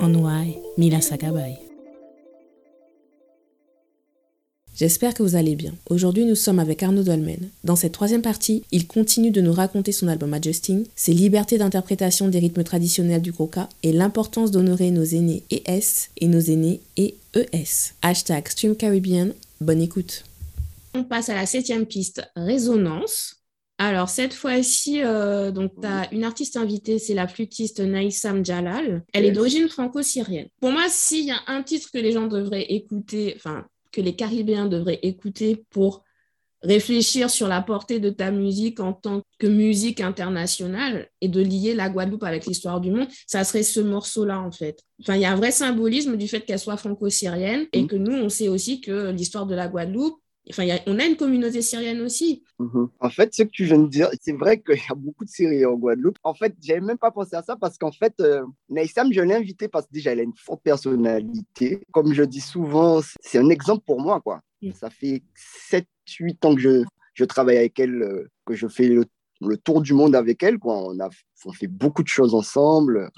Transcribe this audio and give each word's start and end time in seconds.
Onwai 0.00 0.58
Mila 0.78 1.00
Sakabay. 1.00 1.58
J'espère 4.74 5.12
que 5.14 5.22
vous 5.22 5.36
allez 5.36 5.54
bien. 5.54 5.74
Aujourd'hui, 5.90 6.24
nous 6.24 6.34
sommes 6.34 6.58
avec 6.58 6.82
Arnaud 6.82 7.02
Dolmen. 7.02 7.50
Dans 7.62 7.76
cette 7.76 7.92
troisième 7.92 8.22
partie, 8.22 8.64
il 8.72 8.86
continue 8.86 9.30
de 9.30 9.42
nous 9.42 9.52
raconter 9.52 9.92
son 9.92 10.08
album 10.08 10.32
Adjusting, 10.32 10.86
ses 10.96 11.12
libertés 11.12 11.58
d'interprétation 11.58 12.28
des 12.28 12.38
rythmes 12.38 12.64
traditionnels 12.64 13.22
du 13.22 13.32
Croca 13.32 13.68
et 13.82 13.92
l'importance 13.92 14.50
d'honorer 14.50 14.90
nos 14.90 15.04
aînés 15.04 15.42
ES 15.50 16.08
et 16.16 16.26
nos 16.26 16.40
aînés 16.40 16.80
ES. 16.96 17.92
Hashtag 18.00 18.48
Stream 18.48 18.74
Caribbean, 18.74 19.34
bonne 19.60 19.82
écoute. 19.82 20.24
On 20.94 21.04
passe 21.04 21.28
à 21.28 21.34
la 21.34 21.46
septième 21.46 21.86
piste, 21.86 22.22
Résonance. 22.34 23.41
Alors, 23.84 24.08
cette 24.08 24.32
fois-ci, 24.32 25.02
euh, 25.02 25.50
donc, 25.50 25.72
tu 25.80 25.86
as 25.88 26.08
une 26.12 26.22
artiste 26.22 26.56
invitée, 26.56 27.00
c'est 27.00 27.14
la 27.14 27.26
flûtiste 27.26 27.80
Naïsam 27.80 28.44
Jalal. 28.44 29.02
Elle 29.12 29.24
est 29.24 29.32
d'origine 29.32 29.68
franco-syrienne. 29.68 30.46
Pour 30.60 30.70
moi, 30.70 30.84
s'il 30.88 31.24
y 31.24 31.32
a 31.32 31.40
un 31.48 31.64
titre 31.64 31.88
que 31.92 31.98
les 31.98 32.12
gens 32.12 32.28
devraient 32.28 32.66
écouter, 32.68 33.32
enfin, 33.34 33.66
que 33.90 34.00
les 34.00 34.14
Caribéens 34.14 34.66
devraient 34.66 35.00
écouter 35.02 35.64
pour 35.70 36.04
réfléchir 36.62 37.28
sur 37.28 37.48
la 37.48 37.60
portée 37.60 37.98
de 37.98 38.10
ta 38.10 38.30
musique 38.30 38.78
en 38.78 38.92
tant 38.92 39.22
que 39.40 39.48
musique 39.48 40.00
internationale 40.00 41.08
et 41.20 41.26
de 41.26 41.40
lier 41.40 41.74
la 41.74 41.88
Guadeloupe 41.88 42.22
avec 42.22 42.46
l'histoire 42.46 42.80
du 42.80 42.92
monde, 42.92 43.08
ça 43.26 43.42
serait 43.42 43.64
ce 43.64 43.80
morceau-là, 43.80 44.40
en 44.40 44.52
fait. 44.52 44.78
Enfin, 45.00 45.16
il 45.16 45.22
y 45.22 45.24
a 45.24 45.32
un 45.32 45.36
vrai 45.36 45.50
symbolisme 45.50 46.16
du 46.16 46.28
fait 46.28 46.42
qu'elle 46.42 46.60
soit 46.60 46.76
franco-syrienne 46.76 47.66
et 47.72 47.82
mm. 47.82 47.86
que 47.88 47.96
nous, 47.96 48.12
on 48.12 48.28
sait 48.28 48.46
aussi 48.46 48.80
que 48.80 49.10
l'histoire 49.10 49.46
de 49.46 49.56
la 49.56 49.66
Guadeloupe, 49.66 50.22
Enfin, 50.50 50.66
on 50.86 50.98
a 50.98 51.04
une 51.04 51.16
communauté 51.16 51.62
syrienne 51.62 52.00
aussi. 52.00 52.42
Mhm. 52.58 52.88
En 52.98 53.10
fait, 53.10 53.32
ce 53.32 53.44
que 53.44 53.48
tu 53.48 53.64
viens 53.64 53.78
de 53.78 53.88
dire, 53.88 54.08
c'est 54.20 54.32
vrai 54.32 54.60
qu'il 54.60 54.76
y 54.76 54.90
a 54.90 54.94
beaucoup 54.94 55.24
de 55.24 55.30
Syriens 55.30 55.68
en 55.68 55.74
Guadeloupe. 55.74 56.18
En 56.24 56.34
fait, 56.34 56.54
j'avais 56.60 56.80
même 56.80 56.98
pas 56.98 57.12
pensé 57.12 57.36
à 57.36 57.42
ça 57.42 57.56
parce 57.56 57.78
qu'en 57.78 57.92
fait, 57.92 58.14
euh, 58.20 58.44
Naïsam, 58.68 59.12
je 59.12 59.20
l'ai 59.20 59.34
invité 59.34 59.68
parce 59.68 59.86
que 59.86 59.92
déjà, 59.92 60.12
elle 60.12 60.20
a 60.20 60.24
une 60.24 60.36
forte 60.36 60.62
personnalité. 60.62 61.80
Comme 61.92 62.12
je 62.12 62.24
dis 62.24 62.40
souvent, 62.40 63.00
c'est 63.20 63.38
un 63.38 63.48
exemple 63.50 63.84
pour 63.86 64.00
moi, 64.00 64.20
quoi. 64.20 64.40
Ça 64.74 64.90
fait 64.90 65.22
7-8 66.06 66.46
ans 66.46 66.54
que 66.54 66.60
je, 66.60 66.84
je 67.14 67.24
travaille 67.24 67.56
avec 67.56 67.78
elle, 67.78 68.02
euh, 68.02 68.28
que 68.44 68.54
je 68.54 68.66
fais 68.66 68.88
le, 68.88 69.06
tour 69.64 69.80
du 69.80 69.92
monde 69.92 70.14
avec 70.16 70.42
elle, 70.42 70.58
quoi. 70.58 70.76
On 70.76 70.98
a 71.00 71.08
on 71.44 71.52
fait 71.52 71.66
beaucoup 71.66 72.02
de 72.02 72.08
choses 72.08 72.34
ensemble. 72.34 73.10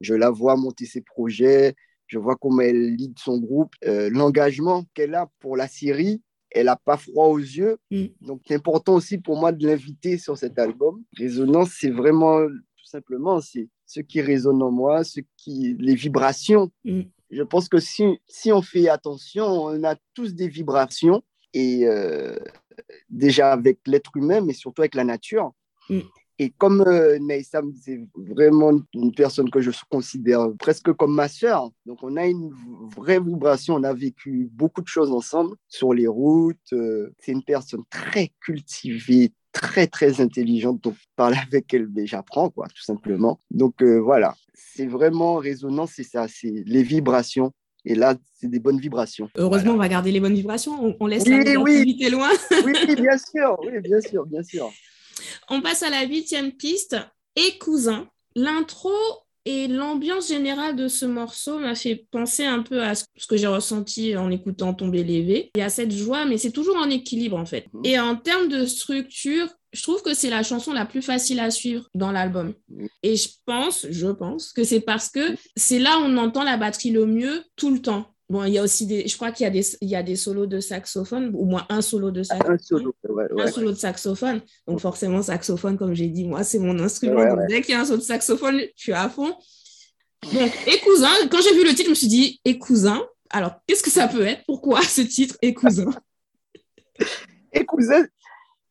Je 0.00 0.14
la 0.14 0.30
vois 0.30 0.56
monter 0.56 0.86
ses 0.86 1.00
projets. 1.00 1.74
Je 2.06 2.18
vois 2.18 2.36
comment 2.36 2.62
elle 2.62 2.94
lead 2.94 3.18
son 3.18 3.38
groupe, 3.38 3.74
euh, 3.84 4.08
l'engagement 4.10 4.86
qu'elle 4.94 5.14
a 5.14 5.30
pour 5.40 5.58
la 5.58 5.68
Syrie 5.68 6.22
elle 6.50 6.66
n'a 6.66 6.76
pas 6.76 6.96
froid 6.96 7.26
aux 7.26 7.38
yeux. 7.38 7.78
Mm. 7.90 8.06
Donc, 8.20 8.42
c'est 8.46 8.54
important 8.54 8.94
aussi 8.94 9.18
pour 9.18 9.38
moi 9.38 9.52
de 9.52 9.66
l'inviter 9.66 10.18
sur 10.18 10.36
cet 10.36 10.58
album. 10.58 11.02
Résonance, 11.16 11.76
c'est 11.78 11.90
vraiment 11.90 12.46
tout 12.46 12.86
simplement 12.86 13.40
c'est 13.40 13.68
ce 13.86 14.00
qui 14.00 14.20
résonne 14.20 14.62
en 14.62 14.70
moi, 14.70 15.04
ce 15.04 15.20
qui, 15.36 15.74
les 15.78 15.94
vibrations. 15.94 16.70
Mm. 16.84 17.02
Je 17.30 17.42
pense 17.42 17.68
que 17.68 17.78
si, 17.78 18.04
si 18.26 18.52
on 18.52 18.62
fait 18.62 18.88
attention, 18.88 19.44
on 19.44 19.84
a 19.84 19.96
tous 20.14 20.34
des 20.34 20.48
vibrations 20.48 21.22
et 21.52 21.86
euh, 21.86 22.36
déjà 23.08 23.52
avec 23.52 23.80
l'être 23.86 24.16
humain, 24.16 24.40
mais 24.40 24.52
surtout 24.52 24.82
avec 24.82 24.94
la 24.94 25.04
nature. 25.04 25.52
Mm. 25.90 26.00
Et 26.40 26.50
comme 26.50 26.82
euh, 26.86 27.18
c'est 27.82 28.00
vraiment 28.16 28.70
une 28.94 29.12
personne 29.12 29.50
que 29.50 29.60
je 29.60 29.70
considère 29.90 30.48
presque 30.58 30.92
comme 30.92 31.14
ma 31.14 31.26
sœur, 31.26 31.70
donc 31.84 31.98
on 32.02 32.16
a 32.16 32.26
une 32.26 32.52
vraie 32.96 33.18
vibration, 33.18 33.74
on 33.74 33.82
a 33.82 33.92
vécu 33.92 34.48
beaucoup 34.52 34.80
de 34.80 34.86
choses 34.86 35.10
ensemble 35.10 35.56
sur 35.68 35.92
les 35.92 36.06
routes. 36.06 36.72
Euh, 36.72 37.12
c'est 37.18 37.32
une 37.32 37.42
personne 37.42 37.82
très 37.90 38.30
cultivée, 38.40 39.32
très 39.50 39.88
très 39.88 40.20
intelligente, 40.20 40.80
donc 40.80 40.94
parler 41.16 41.38
avec 41.50 41.74
elle, 41.74 41.86
ben, 41.86 42.06
j'apprends 42.06 42.50
quoi, 42.50 42.68
tout 42.68 42.84
simplement. 42.84 43.40
Donc 43.50 43.82
euh, 43.82 43.98
voilà, 43.98 44.36
c'est 44.54 44.86
vraiment 44.86 45.36
résonant, 45.36 45.86
c'est 45.86 46.04
ça, 46.04 46.28
c'est 46.28 46.62
les 46.66 46.84
vibrations. 46.84 47.52
Et 47.84 47.94
là, 47.94 48.14
c'est 48.34 48.48
des 48.48 48.58
bonnes 48.58 48.78
vibrations. 48.78 49.30
Heureusement, 49.36 49.72
on 49.72 49.76
va 49.76 49.88
garder 49.88 50.12
les 50.12 50.20
bonnes 50.20 50.34
vibrations. 50.34 50.94
On, 51.00 51.06
laisse 51.06 51.26
la 51.26 51.38
négativité 51.38 52.10
loin. 52.10 52.28
oui, 52.64 52.74
bien 52.96 53.16
sûr. 53.34 53.56
Oui, 53.64 53.80
bien 53.80 54.00
sûr, 54.00 54.26
bien 54.26 54.42
sûr. 54.42 54.70
On 55.50 55.60
passe 55.60 55.82
à 55.82 55.90
la 55.90 56.04
huitième 56.04 56.52
piste, 56.52 56.96
et 57.38 57.58
cousin. 57.58 58.08
L'intro 58.34 58.92
et 59.44 59.68
l'ambiance 59.68 60.28
générale 60.28 60.76
de 60.76 60.88
ce 60.88 61.06
morceau 61.06 61.58
m'a 61.58 61.74
fait 61.74 62.06
penser 62.10 62.44
un 62.44 62.62
peu 62.62 62.82
à 62.82 62.94
ce 62.94 63.04
que 63.26 63.36
j'ai 63.36 63.46
ressenti 63.46 64.16
en 64.16 64.30
écoutant 64.30 64.74
Tomber 64.74 65.04
l'évé. 65.04 65.50
Il 65.54 65.60
y 65.60 65.62
a 65.62 65.70
cette 65.70 65.92
joie, 65.92 66.26
mais 66.26 66.36
c'est 66.36 66.50
toujours 66.50 66.76
en 66.76 66.90
équilibre 66.90 67.38
en 67.38 67.46
fait. 67.46 67.66
Mhm. 67.72 67.80
Et 67.84 67.98
en 67.98 68.16
termes 68.16 68.48
de 68.48 68.66
structure, 68.66 69.48
je 69.72 69.82
trouve 69.82 70.02
que 70.02 70.14
c'est 70.14 70.30
la 70.30 70.42
chanson 70.42 70.72
la 70.72 70.84
plus 70.84 71.02
facile 71.02 71.40
à 71.40 71.50
suivre 71.50 71.88
dans 71.94 72.12
l'album. 72.12 72.54
Et 73.02 73.16
je 73.16 73.28
pense, 73.46 73.86
je 73.88 74.08
pense 74.08 74.52
que 74.52 74.64
c'est 74.64 74.80
parce 74.80 75.08
que 75.08 75.34
c'est 75.56 75.78
là 75.78 75.98
où 75.98 76.02
on 76.02 76.16
entend 76.18 76.42
la 76.42 76.56
batterie 76.56 76.90
le 76.90 77.06
mieux 77.06 77.42
tout 77.56 77.70
le 77.70 77.80
temps. 77.80 78.14
Bon, 78.28 78.44
il 78.44 78.52
y 78.52 78.58
a 78.58 78.62
aussi 78.62 78.86
des, 78.86 79.08
je 79.08 79.16
crois 79.16 79.32
qu'il 79.32 79.44
y 79.44 79.46
a 79.46 79.50
des, 79.50 79.64
il 79.80 79.88
y 79.88 79.96
a 79.96 80.02
des 80.02 80.16
solos 80.16 80.46
de 80.46 80.60
saxophone, 80.60 81.34
au 81.34 81.46
moins 81.46 81.66
un 81.70 81.80
solo 81.80 82.10
de 82.10 82.22
saxophone. 82.22 82.54
Un 82.54 82.58
solo, 82.58 82.94
un 83.38 83.46
solo 83.46 83.70
de 83.70 83.76
saxophone. 83.76 84.40
Donc, 84.66 84.80
forcément, 84.80 85.22
saxophone, 85.22 85.78
comme 85.78 85.94
j'ai 85.94 86.08
dit, 86.08 86.26
moi, 86.26 86.44
c'est 86.44 86.58
mon 86.58 86.78
instrument. 86.78 87.24
Donc, 87.26 87.46
dès 87.48 87.62
qu'il 87.62 87.74
y 87.74 87.74
a 87.74 87.80
un 87.80 87.84
solo 87.86 87.98
de 87.98 88.02
saxophone, 88.02 88.60
je 88.76 88.82
suis 88.82 88.92
à 88.92 89.08
fond. 89.08 89.34
Donc, 90.32 90.52
et 90.66 90.78
cousin, 90.80 91.12
quand 91.30 91.40
j'ai 91.40 91.54
vu 91.54 91.64
le 91.64 91.70
titre, 91.70 91.84
je 91.84 91.90
me 91.90 91.94
suis 91.94 92.08
dit, 92.08 92.38
et 92.44 92.58
cousin, 92.58 93.02
alors, 93.30 93.60
qu'est-ce 93.66 93.82
que 93.82 93.90
ça 93.90 94.08
peut 94.08 94.26
être? 94.26 94.42
Pourquoi 94.46 94.82
ce 94.82 95.00
titre, 95.00 95.36
et 95.42 95.54
cousin? 95.54 95.90
Et 97.52 97.64
cousin, 97.64 98.06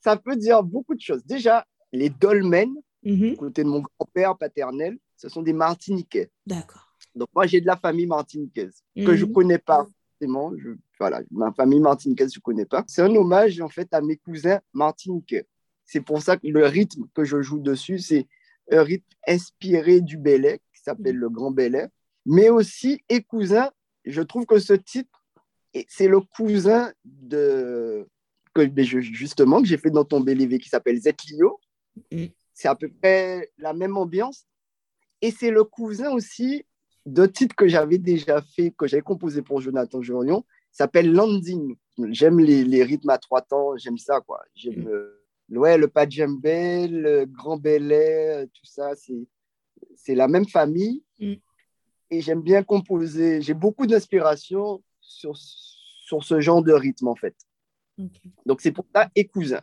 ça 0.04 0.18
peut 0.18 0.36
dire 0.36 0.62
beaucoup 0.62 0.94
de 0.94 1.02
choses. 1.02 1.24
Déjà, 1.26 1.66
les 1.92 2.10
dolmens, 2.10 2.76
mm 3.04 3.36
côté 3.36 3.64
de 3.64 3.70
mon 3.70 3.80
grand-père 3.80 4.38
paternel, 4.38 4.98
ce 5.16 5.30
sont 5.30 5.42
des 5.42 5.54
Martiniquais. 5.54 6.30
D'accord. 6.46 6.87
Donc, 7.18 7.30
moi, 7.36 7.48
j'ai 7.48 7.62
de 7.62 7.68
la 7.68 7.78
famille 7.78 8.08
martiniquaise 8.08 8.84
que 8.96 9.16
je 9.16 9.24
ne 9.24 9.28
mhm. 9.28 9.34
connais 9.34 9.58
pas 9.58 9.86
forcément. 9.86 10.54
Je, 10.58 10.70
voilà, 11.00 11.22
ma 11.32 11.52
famille 11.52 11.80
martiniquaise, 11.80 12.34
je 12.34 12.40
ne 12.40 12.42
connais 12.42 12.66
pas. 12.66 12.84
C'est 12.88 13.02
un 13.02 13.14
hommage, 13.16 13.60
en 13.62 13.70
fait, 13.70 13.94
à 13.94 14.02
mes 14.02 14.18
cousins 14.18 14.60
martiniquais. 14.74 15.46
C'est 15.86 16.02
pour 16.02 16.22
ça 16.22 16.38
que 16.38 16.48
le 16.48 16.66
rythme 16.66 17.08
que 17.14 17.24
je 17.24 17.42
joue 17.42 17.60
dessus, 17.60 18.00
c'est 18.00 18.28
un 18.72 18.84
rythme 18.84 19.06
inspiré 19.28 20.02
du 20.02 20.18
Belay, 20.18 20.60
qui 20.74 20.82
s'appelle 20.82 21.16
le 21.16 21.30
Grand 21.30 21.52
Belay. 21.52 21.88
Mais 22.26 22.50
aussi, 22.50 23.02
et 23.10 23.22
cousin, 23.22 23.72
je 24.06 24.22
trouve 24.22 24.46
que 24.46 24.60
ce 24.60 24.74
titre, 24.74 25.24
c'est 25.88 26.08
le 26.08 26.20
cousin 26.20 26.92
de 27.06 28.08
que, 28.54 28.66
ben, 28.66 28.84
justement 28.86 29.62
que 29.62 29.68
j'ai 29.68 29.78
fait 29.78 29.92
dans 29.92 30.04
ton 30.04 30.20
BLV 30.20 30.58
qui 30.58 30.70
s'appelle 30.70 31.00
Zetlio. 31.00 31.60
Mhm. 32.12 32.30
C'est 32.54 32.68
à 32.68 32.76
peu 32.76 32.90
près 32.90 33.52
la 33.58 33.74
même 33.74 33.98
ambiance. 33.98 34.48
Et 35.22 35.32
c'est 35.32 35.52
le 35.52 35.64
cousin 35.64 36.12
aussi 36.12 36.66
deux 37.08 37.32
titres 37.32 37.56
que 37.56 37.68
j'avais 37.68 37.98
déjà 37.98 38.42
fait, 38.42 38.72
que 38.72 38.86
j'avais 38.86 39.02
composé 39.02 39.42
pour 39.42 39.62
Jonathan 39.62 40.02
Jorion, 40.02 40.46
s'appelle 40.72 41.12
Landing. 41.12 41.76
J'aime 42.10 42.40
les, 42.40 42.64
les, 42.64 42.84
rythmes 42.84 43.10
à 43.10 43.18
trois 43.18 43.42
temps, 43.42 43.78
j'aime 43.78 43.98
ça, 43.98 44.20
quoi. 44.22 44.44
J'aime 44.54 44.84
mm. 44.84 44.88
euh, 44.88 45.24
ouais, 45.52 45.78
le 45.78 45.88
Pajambé, 45.88 46.88
le 46.88 47.26
Grand 47.26 47.58
Belay, 47.58 48.48
tout 48.54 48.66
ça, 48.66 48.92
c'est 49.96 50.16
la 50.16 50.28
même 50.28 50.48
famille. 50.48 51.04
Mm. 51.20 51.34
Et 52.10 52.22
j'aime 52.22 52.42
bien 52.42 52.62
composer. 52.64 53.42
J'ai 53.42 53.54
beaucoup 53.54 53.88
d'inspiration 53.88 54.84
sur, 55.02 55.36
sur 55.36 56.24
ce 56.24 56.40
genre 56.42 56.62
de 56.62 56.74
rythme, 56.74 57.08
en 57.08 57.16
fait. 57.16 57.36
Donc, 58.46 58.62
c'est 58.62 58.72
pour 58.72 58.86
ça, 58.94 59.10
et 59.16 59.28
cousin. 59.28 59.62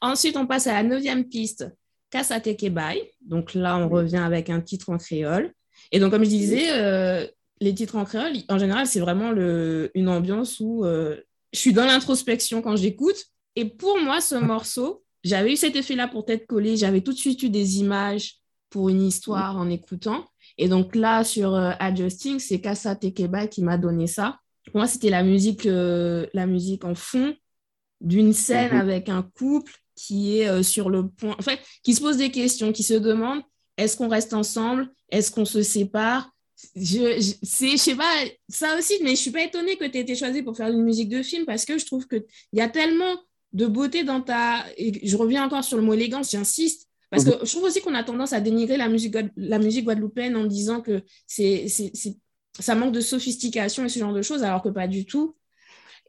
Ensuite, 0.00 0.36
on 0.36 0.46
passe 0.46 0.66
à 0.66 0.72
la 0.72 0.82
neuvième 0.82 1.28
piste, 1.28 1.70
Kasate 2.10 2.56
Kebai. 2.56 3.12
Donc 3.20 3.54
là, 3.54 3.78
on 3.78 3.88
revient 3.88 4.16
avec 4.16 4.50
un 4.50 4.60
titre 4.60 4.90
en 4.90 4.98
créole. 4.98 5.54
Et 5.90 6.00
donc, 6.00 6.10
comme 6.10 6.24
je 6.24 6.28
disais, 6.30 6.70
euh, 6.70 7.26
les 7.60 7.74
titres 7.74 7.96
en 7.96 8.04
créole, 8.04 8.32
en 8.48 8.58
général, 8.58 8.86
c'est 8.86 9.00
vraiment 9.00 9.30
le, 9.30 9.90
une 9.94 10.08
ambiance 10.08 10.58
où 10.60 10.84
euh, 10.84 11.16
je 11.52 11.58
suis 11.58 11.72
dans 11.72 11.84
l'introspection 11.84 12.62
quand 12.62 12.76
j'écoute. 12.76 13.26
Et 13.56 13.66
pour 13.66 13.98
moi, 13.98 14.20
ce 14.20 14.34
morceau, 14.34 15.04
j'avais 15.22 15.52
eu 15.52 15.56
cet 15.56 15.76
effet-là 15.76 16.08
pour 16.08 16.24
tête 16.24 16.46
collée. 16.46 16.76
J'avais 16.76 17.02
tout 17.02 17.12
de 17.12 17.18
suite 17.18 17.42
eu 17.42 17.50
des 17.50 17.78
images 17.78 18.36
pour 18.70 18.88
une 18.88 19.02
histoire 19.02 19.56
en 19.56 19.68
écoutant. 19.68 20.24
Et 20.56 20.68
donc 20.68 20.94
là, 20.94 21.24
sur 21.24 21.54
euh, 21.54 21.72
Adjusting, 21.78 22.38
c'est 22.38 22.60
Kassa 22.60 22.96
Tekeba 22.96 23.46
qui 23.46 23.62
m'a 23.62 23.76
donné 23.76 24.06
ça. 24.06 24.38
Pour 24.66 24.76
moi, 24.76 24.86
c'était 24.86 25.10
la 25.10 25.22
musique, 25.22 25.64
la 25.64 26.46
musique 26.46 26.84
en 26.84 26.94
fond 26.94 27.34
d'une 28.00 28.32
scène 28.32 28.72
mhm. 28.72 28.80
avec 28.80 29.08
un 29.08 29.22
couple 29.22 29.72
qui 29.96 30.38
est 30.38 30.62
sur 30.62 30.88
le 30.88 31.08
point, 31.08 31.36
en 31.38 31.42
fait, 31.42 31.58
qui 31.82 31.94
se 31.94 32.00
pose 32.00 32.16
des 32.16 32.30
questions, 32.30 32.72
qui 32.72 32.84
se 32.84 32.94
demande 32.94 33.42
est-ce 33.76 33.96
qu'on 33.96 34.08
reste 34.08 34.34
ensemble? 34.34 34.88
Est-ce 35.10 35.30
qu'on 35.30 35.44
se 35.44 35.62
sépare? 35.62 36.30
Je, 36.76 37.20
je, 37.42 37.76
sais 37.76 37.96
pas, 37.96 38.14
ça 38.48 38.78
aussi, 38.78 38.94
mais 39.02 39.10
je 39.10 39.20
suis 39.20 39.30
pas 39.30 39.42
étonnée 39.42 39.76
que 39.76 39.84
tu 39.84 39.98
aies 39.98 40.02
été 40.02 40.14
choisie 40.14 40.42
pour 40.42 40.56
faire 40.56 40.68
une 40.68 40.82
musique 40.82 41.08
de 41.08 41.22
film 41.22 41.44
parce 41.44 41.64
que 41.64 41.76
je 41.76 41.84
trouve 41.84 42.06
qu'il 42.06 42.24
y 42.52 42.60
a 42.60 42.68
tellement 42.68 43.16
de 43.52 43.66
beauté 43.66 44.04
dans 44.04 44.20
ta. 44.20 44.64
Je 44.78 45.16
reviens 45.16 45.44
encore 45.44 45.64
sur 45.64 45.76
le 45.76 45.82
mot 45.82 45.94
élégance, 45.94 46.30
j'insiste. 46.30 46.88
Parce 47.10 47.24
que 47.24 47.44
je 47.44 47.50
trouve 47.50 47.64
aussi 47.64 47.82
qu'on 47.82 47.94
a 47.94 48.02
tendance 48.02 48.32
à 48.32 48.40
dénigrer 48.40 48.78
la 48.78 48.88
musique, 48.88 49.14
la 49.36 49.58
musique 49.58 49.84
guadeloupéenne 49.84 50.34
en 50.34 50.46
disant 50.46 50.80
que 50.80 51.02
c'est, 51.26 51.66
ça 52.58 52.74
manque 52.74 52.94
de 52.94 53.02
sophistication 53.02 53.84
et 53.84 53.90
ce 53.90 53.98
genre 53.98 54.14
de 54.14 54.22
choses, 54.22 54.42
alors 54.42 54.62
que 54.62 54.70
pas 54.70 54.88
du 54.88 55.04
tout. 55.04 55.36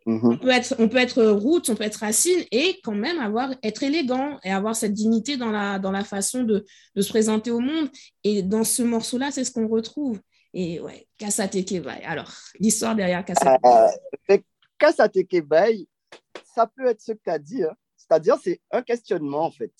Mm-hmm. 0.05 0.33
On, 0.33 0.37
peut 0.37 0.49
être, 0.49 0.75
on 0.79 0.89
peut 0.89 0.97
être 0.97 1.23
route, 1.23 1.69
on 1.69 1.75
peut 1.75 1.83
être 1.83 1.97
racine 1.97 2.43
et 2.51 2.79
quand 2.83 2.95
même 2.95 3.19
avoir, 3.19 3.53
être 3.63 3.83
élégant 3.83 4.39
et 4.43 4.51
avoir 4.51 4.75
cette 4.75 4.93
dignité 4.93 5.37
dans 5.37 5.51
la, 5.51 5.79
dans 5.79 5.91
la 5.91 6.03
façon 6.03 6.43
de, 6.43 6.65
de 6.95 7.01
se 7.01 7.09
présenter 7.09 7.51
au 7.51 7.59
monde. 7.59 7.89
Et 8.23 8.41
dans 8.41 8.63
ce 8.63 8.83
morceau-là, 8.83 9.31
c'est 9.31 9.43
ce 9.43 9.51
qu'on 9.51 9.67
retrouve. 9.67 10.19
Et 10.53 10.79
ouais, 10.79 11.07
Kassateke 11.17 11.81
Bay. 11.81 12.03
Alors, 12.05 12.31
l'histoire 12.59 12.95
derrière 12.95 13.25
Kassateke 13.25 13.65
euh, 14.29 14.37
Kassateke 14.77 15.47
Bay, 15.47 15.87
ça 16.53 16.67
peut 16.67 16.87
être 16.87 17.01
ce 17.01 17.13
que 17.13 17.19
tu 17.23 17.29
as 17.29 17.39
dit. 17.39 17.63
Hein. 17.63 17.73
C'est-à-dire, 17.95 18.37
c'est 18.43 18.61
un 18.71 18.81
questionnement, 18.81 19.45
en 19.45 19.51
fait. 19.51 19.71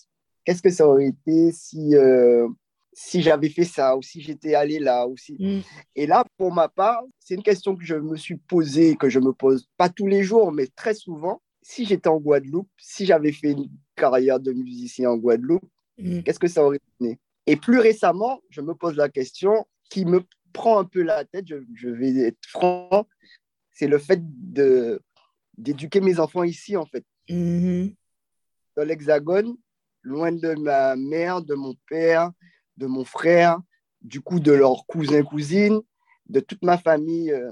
Qu'est-ce 0.45 0.61
que 0.61 0.71
ça 0.71 0.87
aurait 0.87 1.07
été 1.07 1.51
si, 1.51 1.95
euh, 1.95 2.47
si 2.93 3.21
j'avais 3.21 3.49
fait 3.49 3.65
ça 3.65 3.97
ou 3.97 4.01
si 4.01 4.21
j'étais 4.21 4.55
allé 4.55 4.79
là 4.79 5.07
aussi. 5.07 5.35
Mm. 5.39 5.61
Et 5.95 6.07
là, 6.07 6.23
pour 6.37 6.53
ma 6.53 6.69
part, 6.69 7.01
c'est 7.19 7.35
une 7.35 7.43
question 7.43 7.75
que 7.75 7.83
je 7.83 7.95
me 7.95 8.15
suis 8.15 8.37
posée, 8.37 8.95
que 8.95 9.09
je 9.09 9.19
me 9.19 9.33
pose 9.33 9.67
pas 9.77 9.89
tous 9.89 10.07
les 10.07 10.23
jours, 10.23 10.51
mais 10.51 10.67
très 10.67 10.93
souvent. 10.93 11.41
Si 11.61 11.85
j'étais 11.85 12.09
en 12.09 12.17
Guadeloupe, 12.17 12.69
si 12.77 13.05
j'avais 13.05 13.31
fait 13.31 13.51
une 13.51 13.69
carrière 13.95 14.39
de 14.39 14.51
musicien 14.51 15.11
en 15.11 15.17
Guadeloupe, 15.17 15.65
mm. 15.97 16.21
qu'est-ce 16.21 16.39
que 16.39 16.47
ça 16.47 16.63
aurait 16.63 16.81
donné? 16.99 17.19
Et 17.47 17.55
plus 17.55 17.79
récemment, 17.79 18.41
je 18.49 18.61
me 18.61 18.73
pose 18.73 18.95
la 18.95 19.09
question 19.09 19.65
qui 19.89 20.05
me 20.05 20.23
prend 20.53 20.79
un 20.79 20.85
peu 20.85 21.01
la 21.01 21.25
tête, 21.25 21.45
je, 21.47 21.89
vais 21.89 22.15
être 22.17 22.45
franc, 22.47 23.07
c'est 23.71 23.87
le 23.87 23.97
fait 23.97 24.21
de 24.21 25.01
d'éduquer 25.57 26.01
mes 26.01 26.19
enfants 26.19 26.43
ici, 26.43 26.75
en 26.77 26.85
fait. 26.85 27.05
Mm-hmm. 27.29 27.95
Dans 28.75 28.83
l'Hexagone, 28.83 29.55
loin 30.01 30.31
de 30.31 30.55
ma 30.55 30.95
mère, 30.95 31.41
de 31.41 31.53
mon 31.53 31.75
père, 31.87 32.31
de 32.77 32.87
mon 32.87 33.05
frère, 33.05 33.59
du 34.01 34.21
coup 34.21 34.39
de 34.39 34.51
leurs 34.51 34.85
cousins, 34.85 35.23
cousines, 35.23 35.81
de 36.27 36.39
toute 36.39 36.63
ma 36.63 36.77
famille. 36.77 37.31
Euh. 37.31 37.51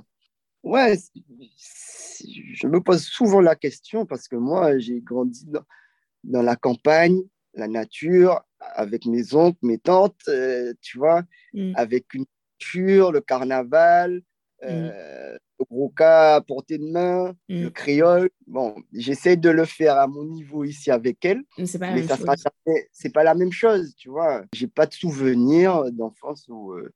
Ouais, 0.64 0.98
je 1.24 2.68
me 2.68 2.82
pose 2.82 3.04
souvent 3.04 3.42
la 3.42 3.56
question 3.56 4.06
parce 4.06 4.28
que 4.28 4.36
moi, 4.36 4.78
j'ai 4.78 5.02
grandi 5.02 5.48
dans, 6.24 6.42
la 6.42 6.56
campagne, 6.56 7.22
la 7.56 7.68
nature, 7.68 8.42
avec 8.60 9.06
mes 9.06 9.34
oncles, 9.34 9.58
mes 9.64 9.80
tantes, 9.80 10.22
euh, 10.28 10.74
tu 10.82 11.00
vois, 11.00 11.24
mm. 11.54 11.74
avec 11.76 12.14
une 12.14 12.26
le 12.74 13.20
carnaval, 13.20 14.22
mm. 14.62 14.68
euh, 14.68 15.38
le 15.60 15.66
gros 15.66 15.90
cas 15.90 16.36
à 16.36 16.42
portée 16.42 16.78
de 16.78 16.86
main, 16.86 17.34
mm. 17.50 17.64
le 17.64 17.70
créole. 17.70 18.30
Bon, 18.48 18.76
j'essaie 18.94 19.38
de 19.38 19.50
le 19.50 19.66
faire 19.66 19.98
à 19.98 20.08
mon 20.08 20.24
niveau 20.24 20.64
ici 20.64 20.92
avec 20.92 21.24
elle, 21.26 21.44
mais, 21.58 22.04
ça 22.04 22.18
sera 22.18 22.36
c'est 22.92 23.14
pas 23.14 23.24
la 23.24 23.36
même 23.36 23.52
chose, 23.52 23.94
tu 23.96 24.10
vois. 24.10 24.44
J'ai 24.54 24.68
pas 24.68 24.86
de 24.86 24.94
souvenir 24.94 25.92
d'enfance 25.92 26.46
où 26.48 26.74
euh, 26.74 26.92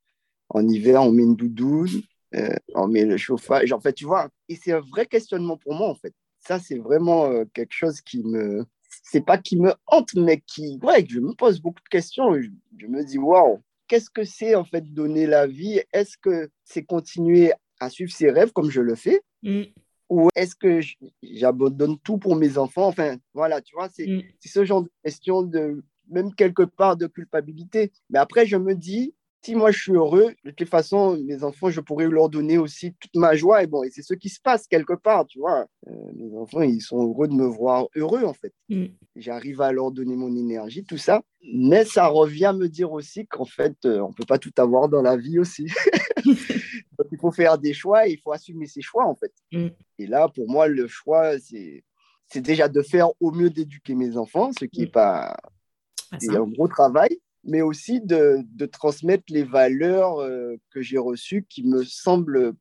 en 0.48 0.66
hiver 0.66 1.02
on 1.02 1.12
met 1.12 1.22
une 1.22 1.36
doudoune, 1.36 2.02
euh, 2.34 2.54
on 2.74 2.88
met 2.88 3.04
le 3.04 3.16
chauffage. 3.16 3.72
En 3.72 3.80
fait, 3.80 3.92
tu 3.92 4.04
vois, 4.04 4.28
et 4.48 4.56
c'est 4.56 4.72
un 4.72 4.80
vrai 4.80 5.06
questionnement 5.06 5.56
pour 5.56 5.74
moi 5.74 5.88
en 5.88 5.94
fait. 5.94 6.12
Ça, 6.40 6.60
c'est 6.60 6.78
vraiment 6.78 7.44
quelque 7.54 7.72
chose 7.72 8.00
qui 8.00 8.22
me, 8.22 8.64
c'est 9.02 9.24
pas 9.24 9.38
qui 9.38 9.56
me 9.56 9.74
hante, 9.86 10.14
mais 10.14 10.40
qui, 10.40 10.78
ouais, 10.82 11.04
je 11.08 11.18
me 11.18 11.32
pose 11.32 11.60
beaucoup 11.60 11.82
de 11.82 11.88
questions. 11.88 12.40
Je, 12.40 12.48
je 12.78 12.86
me 12.86 13.04
dis, 13.04 13.18
waouh, 13.18 13.60
qu'est-ce 13.88 14.10
que 14.10 14.24
c'est 14.24 14.54
en 14.54 14.64
fait 14.64 14.92
donner 14.92 15.26
la 15.26 15.46
vie? 15.46 15.80
Est-ce 15.92 16.16
que 16.18 16.50
c'est 16.64 16.84
continuer 16.84 17.52
à 17.80 17.90
suivre 17.90 18.12
ses 18.12 18.30
rêves 18.30 18.52
comme 18.52 18.70
je 18.70 18.80
le 18.80 18.94
fais? 18.94 19.20
Mm. 19.42 19.62
Ou 20.08 20.28
est-ce 20.36 20.54
que 20.54 20.80
j'abandonne 21.22 21.98
tout 21.98 22.18
pour 22.18 22.36
mes 22.36 22.58
enfants? 22.58 22.86
Enfin, 22.86 23.16
voilà, 23.34 23.60
tu 23.60 23.74
vois, 23.74 23.88
c'est 23.88 24.06
mm. 24.06 24.22
ce 24.44 24.64
genre 24.64 24.82
de 24.82 24.90
question 25.04 25.42
de 25.42 25.82
même 26.08 26.34
quelque 26.34 26.62
part 26.62 26.96
de 26.96 27.06
culpabilité. 27.06 27.92
Mais 28.10 28.18
après, 28.18 28.46
je 28.46 28.56
me 28.56 28.74
dis, 28.74 29.14
si 29.42 29.54
moi 29.54 29.70
je 29.70 29.78
suis 29.78 29.92
heureux, 29.92 30.34
de 30.44 30.50
toute 30.50 30.68
façon, 30.68 31.16
mes 31.24 31.44
enfants, 31.44 31.70
je 31.70 31.80
pourrais 31.80 32.08
leur 32.08 32.28
donner 32.28 32.58
aussi 32.58 32.94
toute 33.00 33.14
ma 33.14 33.36
joie. 33.36 33.62
Et 33.62 33.66
bon, 33.66 33.84
et 33.84 33.90
c'est 33.90 34.02
ce 34.02 34.14
qui 34.14 34.28
se 34.28 34.40
passe 34.40 34.66
quelque 34.66 34.94
part, 34.94 35.26
tu 35.26 35.38
vois. 35.38 35.66
Euh, 35.86 35.92
mes 36.16 36.36
enfants, 36.36 36.62
ils 36.62 36.80
sont 36.80 36.98
heureux 36.98 37.28
de 37.28 37.34
me 37.34 37.46
voir 37.46 37.86
heureux, 37.94 38.24
en 38.24 38.32
fait. 38.32 38.52
Mm. 38.68 38.86
J'arrive 39.14 39.60
à 39.60 39.70
leur 39.70 39.92
donner 39.92 40.16
mon 40.16 40.34
énergie, 40.36 40.84
tout 40.84 40.98
ça. 40.98 41.22
Mais 41.54 41.84
ça 41.84 42.08
revient 42.08 42.46
à 42.46 42.52
me 42.52 42.68
dire 42.68 42.90
aussi 42.90 43.26
qu'en 43.26 43.44
fait, 43.44 43.76
euh, 43.84 44.00
on 44.00 44.08
ne 44.08 44.14
peut 44.14 44.24
pas 44.26 44.38
tout 44.38 44.52
avoir 44.56 44.88
dans 44.88 45.02
la 45.02 45.16
vie 45.16 45.38
aussi. 45.38 45.66
Donc, 46.24 47.08
il 47.12 47.18
faut 47.18 47.30
faire 47.30 47.56
des 47.56 47.72
choix 47.72 48.08
et 48.08 48.12
il 48.12 48.18
faut 48.18 48.32
assumer 48.32 48.66
ses 48.66 48.82
choix, 48.82 49.06
en 49.06 49.14
fait. 49.14 49.32
Mm. 49.52 49.68
Et 50.00 50.06
là, 50.08 50.28
pour 50.28 50.50
moi, 50.50 50.66
le 50.66 50.88
choix, 50.88 51.38
c'est 51.38 51.84
c'est 52.28 52.40
déjà 52.40 52.68
de 52.68 52.82
faire 52.82 53.10
au 53.20 53.30
mieux 53.30 53.50
d'éduquer 53.50 53.94
mes 53.94 54.16
enfants, 54.16 54.50
ce 54.58 54.64
qui 54.64 54.80
n'est 54.80 54.86
mm. 54.86 54.90
pas 54.90 55.36
un 56.12 56.46
gros 56.48 56.66
travail 56.66 57.20
mais 57.46 57.62
aussi 57.62 58.00
de, 58.00 58.38
de 58.42 58.66
transmettre 58.66 59.24
les 59.28 59.44
valeurs 59.44 60.18
euh, 60.18 60.56
que 60.70 60.82
j'ai 60.82 60.98
reçues 60.98 61.46
qui 61.48 61.66
me 61.66 61.84
semblent 61.84 62.52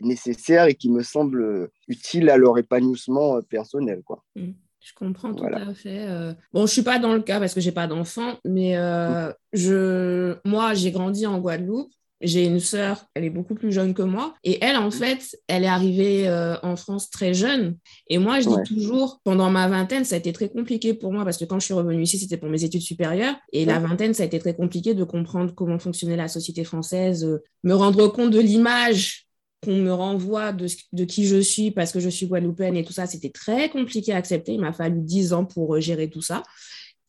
nécessaires 0.00 0.66
et 0.66 0.74
qui 0.74 0.90
me 0.90 1.02
semblent 1.02 1.70
utiles 1.88 2.28
à 2.28 2.36
leur 2.36 2.58
épanouissement 2.58 3.36
euh, 3.36 3.42
personnel. 3.42 4.02
Quoi. 4.04 4.24
Mmh. 4.36 4.50
Je 4.80 4.94
comprends 4.94 5.34
tout 5.34 5.44
à 5.44 5.74
fait. 5.74 6.08
Euh. 6.08 6.32
Bon, 6.52 6.66
je 6.66 6.72
suis 6.72 6.82
pas 6.82 6.98
dans 6.98 7.14
le 7.14 7.20
cas 7.20 7.38
parce 7.38 7.54
que 7.54 7.60
j'ai 7.60 7.72
pas 7.72 7.86
d'enfant, 7.86 8.38
mais 8.44 8.76
mmh. 8.76 9.34
je, 9.52 10.36
moi, 10.44 10.74
j'ai 10.74 10.90
grandi 10.90 11.26
en 11.26 11.38
Guadeloupe. 11.38 11.92
J'ai 12.20 12.44
une 12.44 12.60
sœur, 12.60 13.06
elle 13.14 13.24
est 13.24 13.30
beaucoup 13.30 13.54
plus 13.54 13.72
jeune 13.72 13.94
que 13.94 14.02
moi. 14.02 14.34
Et 14.44 14.62
elle, 14.62 14.76
en 14.76 14.90
fait, 14.90 15.36
elle 15.48 15.64
est 15.64 15.68
arrivée 15.68 16.28
euh, 16.28 16.56
en 16.62 16.76
France 16.76 17.08
très 17.08 17.32
jeune. 17.32 17.76
Et 18.08 18.18
moi, 18.18 18.40
je 18.40 18.48
dis 18.48 18.74
toujours, 18.74 19.20
pendant 19.24 19.50
ma 19.50 19.68
vingtaine, 19.68 20.04
ça 20.04 20.16
a 20.16 20.18
été 20.18 20.32
très 20.32 20.50
compliqué 20.50 20.92
pour 20.92 21.12
moi 21.12 21.24
parce 21.24 21.38
que 21.38 21.46
quand 21.46 21.58
je 21.58 21.64
suis 21.64 21.74
revenue 21.74 22.02
ici, 22.02 22.18
c'était 22.18 22.36
pour 22.36 22.50
mes 22.50 22.62
études 22.62 22.82
supérieures. 22.82 23.36
Et 23.52 23.64
la 23.64 23.78
vingtaine, 23.78 24.12
ça 24.12 24.22
a 24.22 24.26
été 24.26 24.38
très 24.38 24.54
compliqué 24.54 24.92
de 24.92 25.04
comprendre 25.04 25.54
comment 25.54 25.78
fonctionnait 25.78 26.16
la 26.16 26.28
société 26.28 26.62
française, 26.64 27.24
euh, 27.24 27.42
me 27.64 27.74
rendre 27.74 28.08
compte 28.08 28.30
de 28.30 28.40
l'image 28.40 29.26
qu'on 29.62 29.76
me 29.76 29.92
renvoie 29.92 30.52
de, 30.52 30.66
de, 30.92 31.04
qui 31.04 31.26
je 31.26 31.38
suis 31.40 31.70
parce 31.70 31.92
que 31.92 32.00
je 32.00 32.08
suis 32.08 32.26
guadeloupéenne 32.26 32.76
et 32.76 32.84
tout 32.84 32.94
ça, 32.94 33.06
c'était 33.06 33.30
très 33.30 33.68
compliqué 33.68 34.12
à 34.12 34.16
accepter. 34.16 34.52
Il 34.52 34.60
m'a 34.60 34.72
fallu 34.72 35.00
dix 35.00 35.32
ans 35.32 35.44
pour 35.44 35.76
euh, 35.76 35.80
gérer 35.80 36.10
tout 36.10 36.22
ça. 36.22 36.42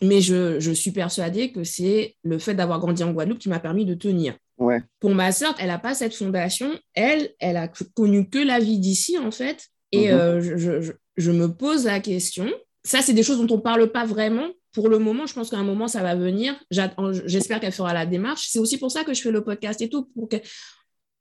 Mais 0.01 0.19
je, 0.19 0.59
je 0.59 0.71
suis 0.71 0.91
persuadée 0.91 1.51
que 1.51 1.63
c'est 1.63 2.15
le 2.23 2.39
fait 2.39 2.55
d'avoir 2.55 2.79
grandi 2.79 3.03
en 3.03 3.11
Guadeloupe 3.11 3.37
qui 3.37 3.49
m'a 3.49 3.59
permis 3.59 3.85
de 3.85 3.93
tenir. 3.93 4.35
Pour 4.99 5.15
ma 5.15 5.31
soeur, 5.31 5.55
elle 5.59 5.67
n'a 5.67 5.79
pas 5.79 5.93
cette 5.93 6.15
fondation. 6.15 6.71
Elle, 6.93 7.31
elle 7.39 7.57
a 7.57 7.67
connu 7.95 8.29
que 8.29 8.37
la 8.37 8.59
vie 8.59 8.79
d'ici, 8.79 9.17
en 9.17 9.31
fait. 9.31 9.67
Et 9.91 10.11
mhm. 10.11 10.19
euh, 10.19 10.91
je, 11.17 11.31
me 11.31 11.47
pose 11.47 11.85
la 11.85 11.99
question. 11.99 12.49
Ça, 12.83 13.01
c'est 13.01 13.13
des 13.13 13.23
choses 13.23 13.39
dont 13.39 13.53
on 13.53 13.57
ne 13.57 13.61
parle 13.61 13.91
pas 13.91 14.05
vraiment. 14.05 14.47
Pour 14.73 14.87
le 14.87 14.99
moment, 14.99 15.25
je 15.25 15.33
pense 15.33 15.49
qu'à 15.49 15.57
un 15.57 15.63
moment, 15.63 15.87
ça 15.87 16.01
va 16.01 16.15
venir. 16.15 16.55
J'espère 17.25 17.59
qu'elle 17.59 17.73
fera 17.73 17.93
la 17.93 18.05
démarche. 18.05 18.47
C'est 18.49 18.59
aussi 18.59 18.77
pour 18.77 18.91
ça 18.91 19.03
que 19.03 19.13
je 19.13 19.21
fais 19.21 19.31
le 19.31 19.43
podcast 19.43 19.81
et 19.81 19.89
tout, 19.89 20.05
pour 20.15 20.29
qu'elle 20.29 20.41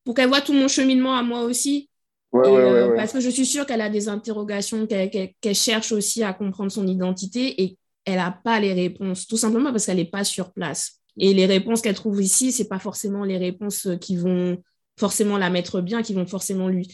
pour 0.04 0.14
voit 0.14 0.40
tout 0.40 0.52
mon 0.52 0.68
cheminement 0.68 1.16
à 1.16 1.22
moi 1.22 1.42
aussi. 1.42 1.88
Euh, 2.32 2.94
parce 2.94 3.12
que 3.12 3.20
je 3.20 3.28
suis 3.28 3.46
sûre 3.46 3.66
qu'elle 3.66 3.80
a 3.80 3.90
des 3.90 4.08
interrogations, 4.08 4.86
qu'elle 4.86 5.54
cherche 5.54 5.90
aussi 5.90 6.22
à 6.22 6.32
comprendre 6.32 6.70
son 6.70 6.86
identité 6.86 7.60
et 7.60 7.76
elle 8.04 8.16
n'a 8.16 8.30
pas 8.30 8.60
les 8.60 8.72
réponses, 8.72 9.26
tout 9.26 9.36
simplement 9.36 9.72
parce 9.72 9.86
qu'elle 9.86 9.96
n'est 9.96 10.04
pas 10.04 10.24
sur 10.24 10.52
place. 10.52 10.99
Et 11.18 11.34
les 11.34 11.46
réponses 11.46 11.82
qu'elle 11.82 11.94
trouve 11.94 12.22
ici, 12.22 12.52
c'est 12.52 12.68
pas 12.68 12.78
forcément 12.78 13.24
les 13.24 13.38
réponses 13.38 13.88
qui 14.00 14.16
vont 14.16 14.62
forcément 14.98 15.38
la 15.38 15.50
mettre 15.50 15.80
bien, 15.80 16.02
qui 16.02 16.14
vont 16.14 16.26
forcément 16.26 16.68
lui 16.68 16.88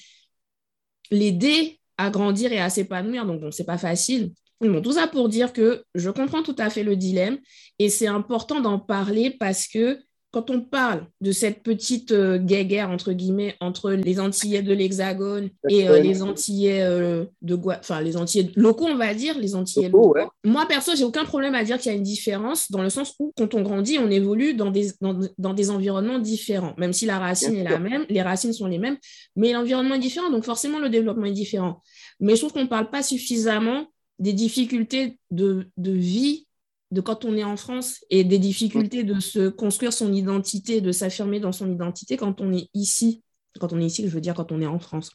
l'aider 1.11 1.81
à 1.99 2.11
grandir 2.11 2.53
et 2.53 2.61
à 2.61 2.71
s'épanouir. 2.71 3.27
Donc, 3.27 3.41
bon, 3.41 3.51
c'est 3.51 3.65
pas 3.65 3.79
facile. 3.79 4.33
Bon, 4.61 4.81
tout 4.81 4.93
ça 4.93 5.07
pour 5.07 5.29
dire 5.29 5.53
que 5.53 5.85
je 5.95 6.09
comprends 6.11 6.43
tout 6.43 6.57
à 6.59 6.71
fait 6.71 6.83
le 6.83 6.97
dilemme 6.97 7.39
et 7.79 7.91
c'est 7.91 8.07
important 8.07 8.61
d'en 8.61 8.79
parler 8.79 9.31
parce 9.31 9.69
que 9.69 10.01
quand 10.37 10.51
on 10.51 10.61
parle 10.61 11.07
de 11.23 11.33
cette 11.33 11.63
petite 11.63 12.13
euh, 12.13 12.37
guéguerre, 12.37 12.91
entre 12.91 13.15
guillemets, 13.15 13.55
entre 13.59 13.93
les 13.93 14.21
Antillais 14.21 14.61
de 14.61 14.75
l'Hexagone 14.75 15.49
et 15.67 15.89
euh, 15.89 15.99
les 15.99 16.23
Antillais 16.23 16.83
euh, 16.83 17.25
de 17.41 17.59
enfin 17.67 18.03
les 18.03 18.19
Antillais 18.19 18.51
locaux, 18.55 18.85
on 18.85 18.99
va 18.99 19.15
dire, 19.15 19.39
les 19.39 19.55
Antillais 19.55 19.89
locaux, 19.89 20.15
moi, 20.45 20.67
perso, 20.67 20.93
j'ai 20.95 21.05
aucun 21.05 21.25
problème 21.25 21.55
à 21.55 21.65
dire 21.65 21.79
qu'il 21.79 21.91
y 21.91 21.95
a 21.95 21.97
une 21.97 22.03
différence 22.03 22.71
dans 22.71 22.83
le 22.83 22.91
sens 22.91 23.15
où, 23.19 23.33
quand 23.35 23.55
on 23.55 23.63
grandit, 23.63 23.99
on 23.99 24.11
évolue 24.11 24.53
dans 24.53 24.71
des, 24.71 24.91
dans, 25.01 25.55
des 25.55 25.71
environnements 25.71 26.19
différents, 26.19 26.75
même 26.77 26.93
si 26.93 27.07
la 27.07 27.19
racine 27.19 27.57
est 27.57 27.65
la 27.65 27.79
même, 27.79 28.05
les 28.11 28.21
racines 28.21 28.53
sont 28.53 28.67
les 28.67 28.79
mêmes, 28.79 28.99
mais 29.37 29.55
l'environnement 29.55 29.95
est 29.95 30.01
différent, 30.01 30.31
donc 30.31 30.45
forcément, 30.45 30.79
le 30.79 30.91
développement 30.91 31.25
est 31.25 31.33
différent. 31.33 31.81
Mais 32.21 32.35
je 32.37 32.43
trouve 32.43 32.53
qu'on 32.53 32.65
ne 32.65 32.69
parle 32.69 32.91
pas 32.91 33.03
suffisamment 33.03 33.87
des 34.19 34.35
difficultés 34.35 35.19
de, 35.31 35.69
de 35.79 35.93
vie 35.93 36.46
de 36.91 37.01
quand 37.01 37.25
on 37.25 37.37
est 37.37 37.45
en 37.45 37.57
France 37.57 38.05
et 38.11 38.25
des 38.25 38.39
difficultés 38.39 39.03
de 39.03 39.19
se 39.21 39.49
construire 39.49 39.93
son 39.93 40.13
identité, 40.13 40.81
de 40.81 40.93
s'affirmer 40.93 41.41
dans 41.41 41.53
son 41.53 41.71
identité 41.71 42.17
quand 42.17 42.41
on 42.41 42.53
est 42.53 42.69
ici. 42.75 43.23
Quand 43.61 43.73
on 43.73 43.81
est 43.81 43.87
ici, 43.87 44.07
je 44.07 44.13
veux 44.13 44.21
dire 44.21 44.35
quand 44.35 44.53
on 44.53 44.61
est 44.61 44.67
en 44.67 44.79
France. 44.79 45.11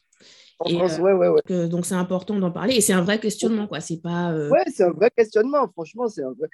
En 0.58 0.68
France, 0.68 0.98
euh, 0.98 1.02
ouais, 1.02 1.12
ouais, 1.12 1.28
ouais. 1.28 1.68
donc 1.68 1.86
c'est 1.86 1.94
important 1.94 2.38
d'en 2.38 2.50
parler 2.50 2.74
et 2.74 2.80
c'est 2.80 2.92
un 2.92 3.02
vrai 3.02 3.18
questionnement, 3.18 3.66
quoi. 3.66 3.80
C'est 3.80 4.00
pas. 4.00 4.32
Euh, 4.32 4.50
ouais, 4.50 4.64
c'est 4.72 4.84
un 4.84 4.90
vrai 4.90 5.10
questionnement, 5.10 5.68
franchement, 5.72 6.08
c'est 6.08 6.22
un 6.22 6.32
vrai. 6.32 6.48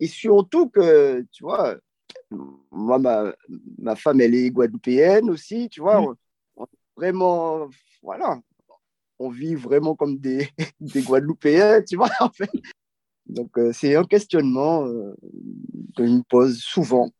Et 0.00 0.08
surtout 0.08 0.68
que, 0.68 1.24
tu 1.32 1.44
vois, 1.44 1.76
moi, 2.70 2.98
ma, 2.98 3.32
ma, 3.78 3.96
femme, 3.96 4.20
elle 4.20 4.34
est 4.34 4.50
guadeloupéenne 4.50 5.30
aussi, 5.30 5.68
tu 5.70 5.80
vois. 5.80 6.02
Mm. 6.02 6.64
vraiment, 6.96 7.68
voilà, 8.02 8.40
on 9.18 9.30
vit 9.30 9.54
vraiment 9.54 9.94
comme 9.94 10.18
des, 10.18 10.48
des 10.80 11.02
Guadeloupéens, 11.02 11.82
tu 11.82 11.96
vois, 11.96 12.10
en 12.20 12.30
fait. 12.30 12.50
Donc, 13.28 13.58
euh, 13.58 13.72
c'est 13.72 13.96
un 13.96 14.04
questionnement 14.04 14.86
euh, 14.86 15.14
que 15.96 16.06
je 16.06 16.12
me 16.12 16.22
pose 16.22 16.58
souvent. 16.58 17.10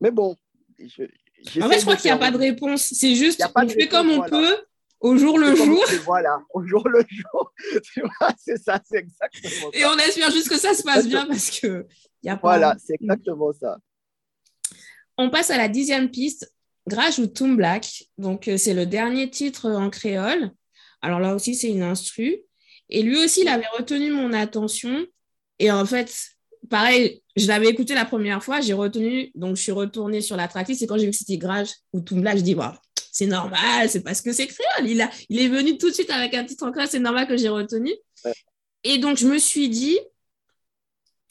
Mais 0.00 0.10
bon. 0.10 0.36
Je, 0.78 1.60
en 1.60 1.68
fait, 1.68 1.78
je 1.78 1.82
crois 1.82 1.96
qu'il 1.96 2.10
n'y 2.10 2.14
a 2.14 2.18
pas 2.18 2.30
de 2.30 2.38
réponse. 2.38 2.92
C'est 2.92 3.14
juste, 3.14 3.42
on 3.54 3.68
fait 3.68 3.88
comme 3.88 4.10
on 4.10 4.22
peut, 4.22 4.56
au 5.00 5.16
jour 5.16 5.38
le 5.38 5.54
jour. 5.54 5.84
Voilà, 6.04 6.40
au 6.52 6.64
jour 6.66 6.88
le 6.88 7.04
jour. 7.08 7.52
tu 7.92 8.00
vois, 8.00 8.30
c'est 8.38 8.56
ça, 8.56 8.80
c'est 8.84 8.98
exactement 8.98 9.70
Et 9.72 9.84
on 9.84 9.96
espère 9.98 10.30
juste 10.30 10.48
que 10.48 10.58
ça 10.58 10.74
se 10.74 10.82
passe 10.82 11.06
bien 11.06 11.26
parce 11.26 11.50
que 11.50 11.86
y 12.22 12.28
a 12.28 12.36
pas... 12.36 12.48
Voilà, 12.48 12.76
c'est 12.78 12.94
exactement 12.94 13.52
ça. 13.52 13.78
On 15.18 15.30
passe 15.30 15.50
à 15.50 15.56
la 15.56 15.68
dixième 15.68 16.10
piste, 16.10 16.52
Grage 16.86 17.18
ou 17.18 17.26
Toon 17.26 17.54
Black. 17.54 18.04
Donc, 18.18 18.48
euh, 18.48 18.56
c'est 18.56 18.74
le 18.74 18.86
dernier 18.86 19.30
titre 19.30 19.70
en 19.70 19.90
créole. 19.90 20.50
Alors 21.02 21.20
là 21.20 21.34
aussi, 21.34 21.54
c'est 21.54 21.70
une 21.70 21.82
instru. 21.82 22.38
Et 22.88 23.02
lui 23.02 23.22
aussi, 23.22 23.42
il 23.42 23.48
avait 23.48 23.66
retenu 23.76 24.10
mon 24.10 24.32
attention. 24.32 25.06
Et 25.58 25.70
en 25.70 25.86
fait, 25.86 26.12
pareil, 26.68 27.22
je 27.36 27.46
l'avais 27.46 27.68
écouté 27.68 27.94
la 27.94 28.04
première 28.04 28.42
fois, 28.42 28.60
j'ai 28.60 28.72
retenu, 28.72 29.30
donc 29.34 29.56
je 29.56 29.62
suis 29.62 29.72
retournée 29.72 30.20
sur 30.20 30.36
la 30.36 30.48
tracklist. 30.48 30.82
Et 30.82 30.86
quand 30.86 30.98
j'ai 30.98 31.06
vu 31.06 31.10
que 31.10 31.16
c'était 31.16 31.38
Grage 31.38 31.70
ou 31.92 32.00
Toon 32.00 32.20
Black, 32.20 32.38
je 32.38 32.42
dis, 32.42 32.54
wow, 32.54 32.72
c'est 33.12 33.26
normal, 33.26 33.88
c'est 33.88 34.02
parce 34.02 34.20
que 34.20 34.32
c'est 34.32 34.46
créole. 34.46 34.88
Il, 34.88 35.00
a, 35.00 35.10
il 35.28 35.40
est 35.40 35.48
venu 35.48 35.78
tout 35.78 35.88
de 35.88 35.94
suite 35.94 36.10
avec 36.10 36.34
un 36.34 36.44
titre 36.44 36.66
en 36.66 36.72
créole, 36.72 36.88
c'est 36.88 36.98
normal 36.98 37.26
que 37.26 37.36
j'ai 37.36 37.48
retenu. 37.48 37.92
Et 38.84 38.98
donc, 38.98 39.16
je 39.16 39.26
me 39.26 39.38
suis 39.38 39.68
dit, 39.68 39.98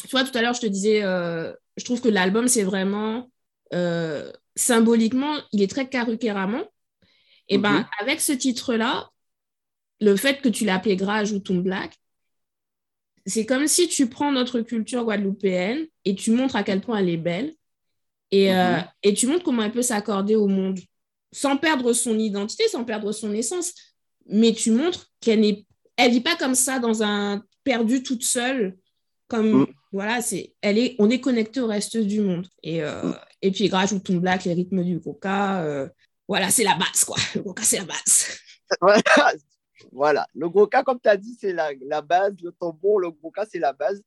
tu 0.03 0.10
vois, 0.12 0.24
tout 0.24 0.38
à 0.38 0.41
l'heure, 0.41 0.53
je 0.53 0.62
te 0.62 0.65
disais, 0.65 1.03
euh, 1.03 1.53
je 1.77 1.86
trouve 1.86 2.01
que 2.01 2.10
l'album, 2.10 2.48
c'est 2.48 2.63
vraiment 2.63 3.29
euh, 3.74 4.32
symboliquement, 4.55 5.36
il 5.51 5.62
est 5.62 5.70
très 5.70 5.88
Karukeraman. 5.88 6.63
Et 7.48 7.58
ben, 7.58 7.79
mhm. 7.79 7.86
avec 8.00 8.22
ce 8.22 8.32
titre-là, 8.32 9.10
le 10.01 10.15
fait 10.15 10.41
que 10.41 10.50
tu 10.50 10.65
l'appelais 10.65 10.96
Grage 10.96 11.32
ou 11.32 11.39
Toon 11.39 11.60
Black, 11.60 11.98
c'est 13.25 13.46
comme 13.46 13.67
si 13.67 13.88
tu 13.88 14.08
prends 14.08 14.32
notre 14.32 14.62
culture 14.62 15.03
guadeloupéenne 15.03 15.86
et 16.05 16.15
tu 16.15 16.32
montres 16.32 16.55
à 16.55 16.63
quel 16.63 16.82
point 16.82 17.00
elle 17.00 17.10
est 17.10 17.17
belle 17.17 17.53
et, 18.32 18.53
euh, 18.53 18.77
mhm. 18.77 18.84
et 19.03 19.13
tu 19.13 19.27
montres 19.27 19.44
comment 19.44 19.63
elle 19.63 19.72
peut 19.72 19.82
s'accorder 19.82 20.36
au 20.36 20.48
monde 20.48 20.79
sans 21.32 21.58
perdre 21.58 21.91
son 21.91 22.17
identité, 22.17 22.67
sans 22.70 22.86
perdre 22.86 23.12
son 23.12 23.34
essence. 23.34 23.74
Mais 24.27 24.53
tu 24.53 24.72
montres 24.72 25.12
qu'elle 25.20 25.41
n'est 25.41 25.65
elle 25.98 26.12
vit 26.12 26.22
pas 26.22 26.36
comme 26.36 26.55
ça 26.55 26.79
dans 26.79 27.03
un 27.03 27.44
perdu 27.63 28.03
toute 28.03 28.24
seule 28.24 28.77
comme 29.27 29.62
mm. 29.62 29.67
voilà 29.91 30.22
c'est 30.22 30.53
elle 30.62 30.77
est 30.77 30.96
on 31.00 31.10
est 31.10 31.20
connecté 31.20 31.60
au 31.62 31.67
reste 31.67 31.98
du 31.98 32.22
monde 32.22 32.48
et 32.63 32.84
euh, 32.84 33.03
mm. 33.03 33.20
et 33.41 33.51
puis 33.51 33.70
grâce 33.70 33.94
au 33.94 34.00
Toon 34.00 34.17
Black 34.17 34.44
les 34.44 34.53
rythmes 34.53 34.84
du 34.84 35.00
coca 35.00 35.63
euh, 35.63 35.88
voilà 36.27 36.50
c'est 36.50 36.63
la 36.63 36.75
base 36.75 37.05
quoi 37.05 37.17
le 37.36 37.44
coca 37.44 37.63
c'est 37.63 37.77
la 37.77 37.86
base 37.86 38.38
voilà. 39.95 40.27
Le 40.35 40.49
coca 40.49 40.83
comme 40.83 40.99
tu 40.99 41.09
as 41.09 41.17
dit 41.17 41.35
c'est 41.39 41.53
la, 41.53 41.71
la, 41.87 42.01
base 42.01 42.35
le 42.43 42.51
tambour 42.51 42.99
le 42.99 43.11
coca 43.11 43.45
c'est 43.45 43.59
la 43.59 43.73
base. 43.73 44.03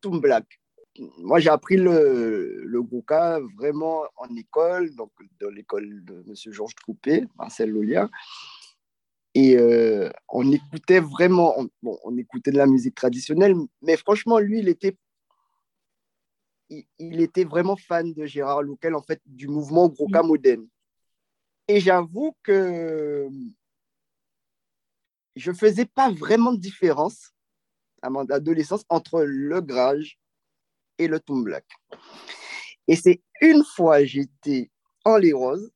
Toon 0.00 0.18
Black 0.18 0.46
moi 1.18 1.40
j'ai 1.40 1.50
appris 1.50 1.76
le, 1.76 2.62
le 2.64 2.80
vraiment 3.56 4.04
en 4.16 4.36
école 4.36 4.94
donc 4.94 5.10
dans 5.40 5.50
l'école 5.50 6.04
de 6.04 6.22
monsieur 6.26 6.52
Georges 6.52 6.76
Troupé 6.76 7.24
Marcel 7.36 7.70
Lolia. 7.70 8.08
Et 9.36 9.56
euh, 9.56 10.10
on 10.28 10.50
écoutait 10.52 11.00
vraiment, 11.00 11.58
on, 11.58 11.68
bon, 11.82 11.98
on 12.04 12.16
écoutait 12.16 12.52
de 12.52 12.56
la 12.56 12.66
musique 12.66 12.94
traditionnelle, 12.94 13.56
mais 13.82 13.96
franchement, 13.96 14.38
lui, 14.38 14.60
il 14.60 14.68
était, 14.68 14.96
il, 16.70 17.20
était 17.20 17.42
vraiment 17.42 17.74
fan 17.74 18.12
de 18.12 18.26
Gérard 18.26 18.62
Louquel, 18.62 18.94
en 18.94 19.02
fait, 19.02 19.20
du 19.26 19.48
mouvement 19.48 19.88
Groka 19.88 20.22
mm. 20.22 20.26
moderne. 20.26 20.68
Et 21.66 21.80
j'avoue 21.80 22.36
que 22.44 23.28
je 25.36 25.50
ne 25.50 25.56
faisais 25.56 25.86
pas 25.86 26.10
vraiment 26.10 26.52
de 26.52 26.60
différence 26.60 27.32
à 28.02 28.10
mon 28.10 28.24
adolescence 28.26 28.84
entre 28.88 29.22
le 29.22 29.60
grage 29.60 30.18
et 30.98 31.08
le 31.08 31.20
black. 31.28 31.66
Et 32.86 32.96
c'est 32.96 33.22
une 33.40 33.64
fois 33.64 34.04
j'étais 34.04 34.70
en 35.04 35.16
Les 35.16 35.32
Roses, 35.32 35.70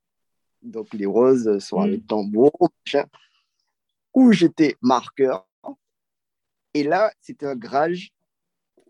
donc 0.62 0.93
les 0.93 1.07
Roses 1.07 1.59
sont 1.59 1.81
avec 1.81 2.03
mm. 2.03 2.07
tambour, 2.07 2.53
où 4.15 4.33
j'étais 4.33 4.77
marqueur. 4.81 5.47
Et 6.75 6.83
là, 6.83 7.12
c'était 7.21 7.47
un 7.47 7.57
grage 7.57 8.12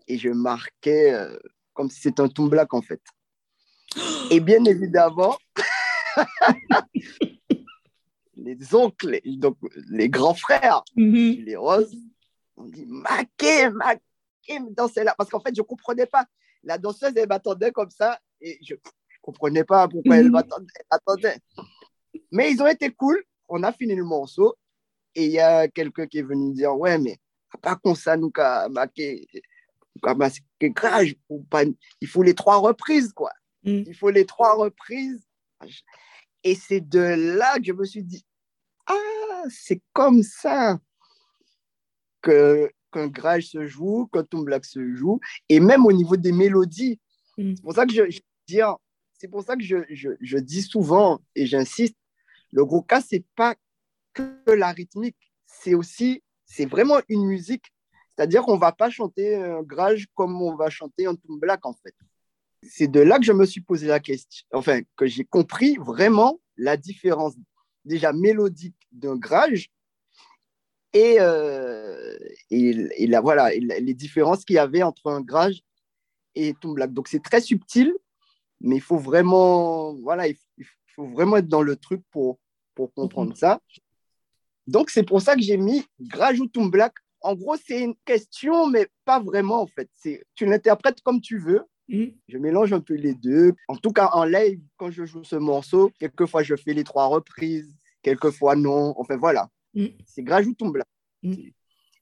et 0.07 0.17
je 0.17 0.29
marquais 0.29 1.13
euh, 1.13 1.37
comme 1.73 1.89
si 1.89 2.01
c'était 2.01 2.21
un 2.21 2.27
tomb 2.27 2.49
black 2.49 2.73
en 2.73 2.81
fait. 2.81 3.01
Et 4.31 4.39
bien 4.39 4.63
évidemment, 4.65 5.37
les 8.43 8.75
oncles, 8.75 9.19
donc 9.25 9.57
les 9.89 10.09
grands 10.09 10.33
frères, 10.33 10.83
mm-hmm. 10.97 11.43
les 11.43 11.55
roses, 11.55 11.95
on 12.57 12.65
dit 12.65 12.85
maqué, 12.87 13.69
maqué, 13.69 14.59
danser 14.71 15.03
là. 15.03 15.15
Parce 15.17 15.29
qu'en 15.29 15.39
fait, 15.39 15.55
je 15.55 15.61
ne 15.61 15.65
comprenais 15.65 16.05
pas. 16.05 16.25
La 16.63 16.77
danseuse, 16.77 17.13
elle 17.15 17.27
m'attendait 17.27 17.71
comme 17.71 17.89
ça 17.89 18.19
et 18.41 18.59
je 18.61 18.73
ne 18.73 18.79
comprenais 19.21 19.63
pas 19.63 19.87
pourquoi 19.87 20.17
elle 20.17 20.29
mm-hmm. 20.29 20.65
m'attendait. 20.91 21.37
Mais 22.31 22.51
ils 22.51 22.61
ont 22.61 22.67
été 22.67 22.89
cool. 22.91 23.23
On 23.47 23.63
a 23.63 23.71
fini 23.71 23.95
le 23.95 24.03
morceau 24.03 24.55
et 25.15 25.25
il 25.25 25.31
y 25.31 25.39
a 25.39 25.67
quelqu'un 25.67 26.07
qui 26.07 26.19
est 26.19 26.23
venu 26.23 26.53
dire 26.53 26.77
Ouais, 26.77 26.97
mais 26.97 27.17
pas 27.61 27.75
comme 27.75 27.95
ça, 27.95 28.15
nous, 28.15 28.31
marqué 28.69 29.27
grage, 30.61 31.15
il 32.01 32.07
faut 32.07 32.23
les 32.23 32.35
trois 32.35 32.57
reprises, 32.57 33.11
quoi. 33.13 33.31
Mm. 33.63 33.83
Il 33.87 33.95
faut 33.95 34.09
les 34.09 34.25
trois 34.25 34.55
reprises. 34.55 35.21
Et 36.43 36.55
c'est 36.55 36.81
de 36.81 36.99
là 36.99 37.57
que 37.57 37.65
je 37.65 37.73
me 37.73 37.85
suis 37.85 38.03
dit 38.03 38.23
Ah, 38.89 39.43
c'est 39.49 39.81
comme 39.93 40.23
ça 40.23 40.79
que 42.21 42.69
qu'un 42.91 43.07
grage 43.07 43.49
se 43.49 43.67
joue, 43.67 44.09
qu'un 44.11 44.25
black 44.41 44.65
se 44.65 44.95
joue, 44.95 45.19
et 45.47 45.59
même 45.59 45.85
au 45.85 45.91
niveau 45.91 46.17
des 46.17 46.31
mélodies. 46.31 46.99
Mm. 47.37 47.53
C'est 47.55 47.61
pour 47.61 47.73
ça 47.73 47.85
que 47.85 47.93
je, 47.93 48.19
dis, 48.47 48.59
c'est 49.13 49.27
pour 49.27 49.43
ça 49.43 49.55
que 49.55 49.63
je, 49.63 49.77
je, 49.89 50.09
je, 50.19 50.37
dis 50.37 50.63
souvent 50.63 51.19
et 51.35 51.45
j'insiste, 51.45 51.95
le 52.51 52.65
gros 52.65 52.81
cas, 52.81 53.01
c'est 53.01 53.23
pas 53.35 53.55
que 54.13 54.51
la 54.51 54.71
rythmique, 54.71 55.17
c'est 55.45 55.75
aussi, 55.75 56.23
c'est 56.45 56.65
vraiment 56.65 56.99
une 57.09 57.25
musique. 57.25 57.65
C'est-à-dire 58.15 58.41
qu'on 58.41 58.57
va 58.57 58.71
pas 58.71 58.89
chanter 58.89 59.35
un 59.35 59.61
grage 59.61 60.07
comme 60.15 60.41
on 60.41 60.55
va 60.55 60.69
chanter 60.69 61.05
un 61.05 61.15
black, 61.27 61.65
en 61.65 61.73
fait. 61.73 61.93
C'est 62.63 62.89
de 62.89 62.99
là 62.99 63.19
que 63.19 63.23
je 63.23 63.31
me 63.31 63.45
suis 63.45 63.61
posé 63.61 63.87
la 63.87 63.99
question, 63.99 64.45
enfin, 64.51 64.81
que 64.97 65.05
j'ai 65.05 65.23
compris 65.23 65.77
vraiment 65.77 66.39
la 66.57 66.75
différence 66.75 67.35
déjà 67.85 68.11
mélodique 68.11 68.75
d'un 68.91 69.15
grage 69.15 69.69
et, 70.93 71.17
euh, 71.19 72.17
et, 72.49 73.07
la, 73.07 73.21
voilà, 73.21 73.51
les 73.51 73.93
différences 73.93 74.43
qu'il 74.43 74.55
y 74.55 74.59
avait 74.59 74.83
entre 74.83 75.11
un 75.11 75.21
grage 75.21 75.61
et 76.35 76.53
tomb 76.59 76.73
black. 76.73 76.93
Donc 76.93 77.07
c'est 77.07 77.23
très 77.23 77.41
subtil, 77.41 77.93
mais 78.61 78.77
il 78.77 78.81
faut 78.81 78.97
vraiment, 78.97 79.93
voilà, 79.95 80.27
il 80.27 80.37
faut, 80.95 81.07
vraiment 81.07 81.37
être 81.37 81.47
dans 81.47 81.61
le 81.61 81.75
truc 81.75 82.01
pour, 82.11 82.39
pour 82.75 82.93
comprendre 82.93 83.31
mhm. 83.31 83.37
ça. 83.37 83.61
Donc, 84.69 84.91
c'est 84.91 85.03
pour 85.03 85.19
ça 85.19 85.35
que 85.35 85.41
j'ai 85.41 85.57
mis 85.57 85.83
Grajoutum 85.99 86.69
Black. 86.69 86.93
En 87.21 87.33
gros, 87.33 87.55
c'est 87.57 87.81
une 87.81 87.95
question, 88.05 88.67
mais 88.67 88.87
pas 89.03 89.19
vraiment, 89.19 89.63
en 89.63 89.67
fait. 89.67 89.89
Tu 90.35 90.45
l'interprètes 90.45 91.01
comme 91.01 91.21
tu 91.21 91.39
veux. 91.39 91.63
Mm. 91.87 92.05
Je 92.27 92.37
mélange 92.37 92.71
un 92.71 92.79
peu 92.79 92.93
les 92.93 93.15
deux. 93.15 93.53
En 93.67 93.75
tout 93.75 93.91
cas, 93.91 94.11
en 94.13 94.25
live, 94.25 94.61
quand 94.77 94.91
je 94.91 95.05
joue 95.05 95.23
ce 95.23 95.35
morceau, 95.35 95.91
quelquefois 95.99 96.43
je 96.43 96.55
fais 96.55 96.73
les 96.73 96.83
trois 96.83 97.07
reprises, 97.07 97.75
quelquefois 98.01 98.55
non. 98.55 98.93
Enfin, 98.97 99.17
voilà. 99.17 99.49
Mm. 99.73 99.87
C'est 100.05 100.23
Grajoutum 100.23 100.71
Black. 100.71 100.87
Mm. 101.23 101.33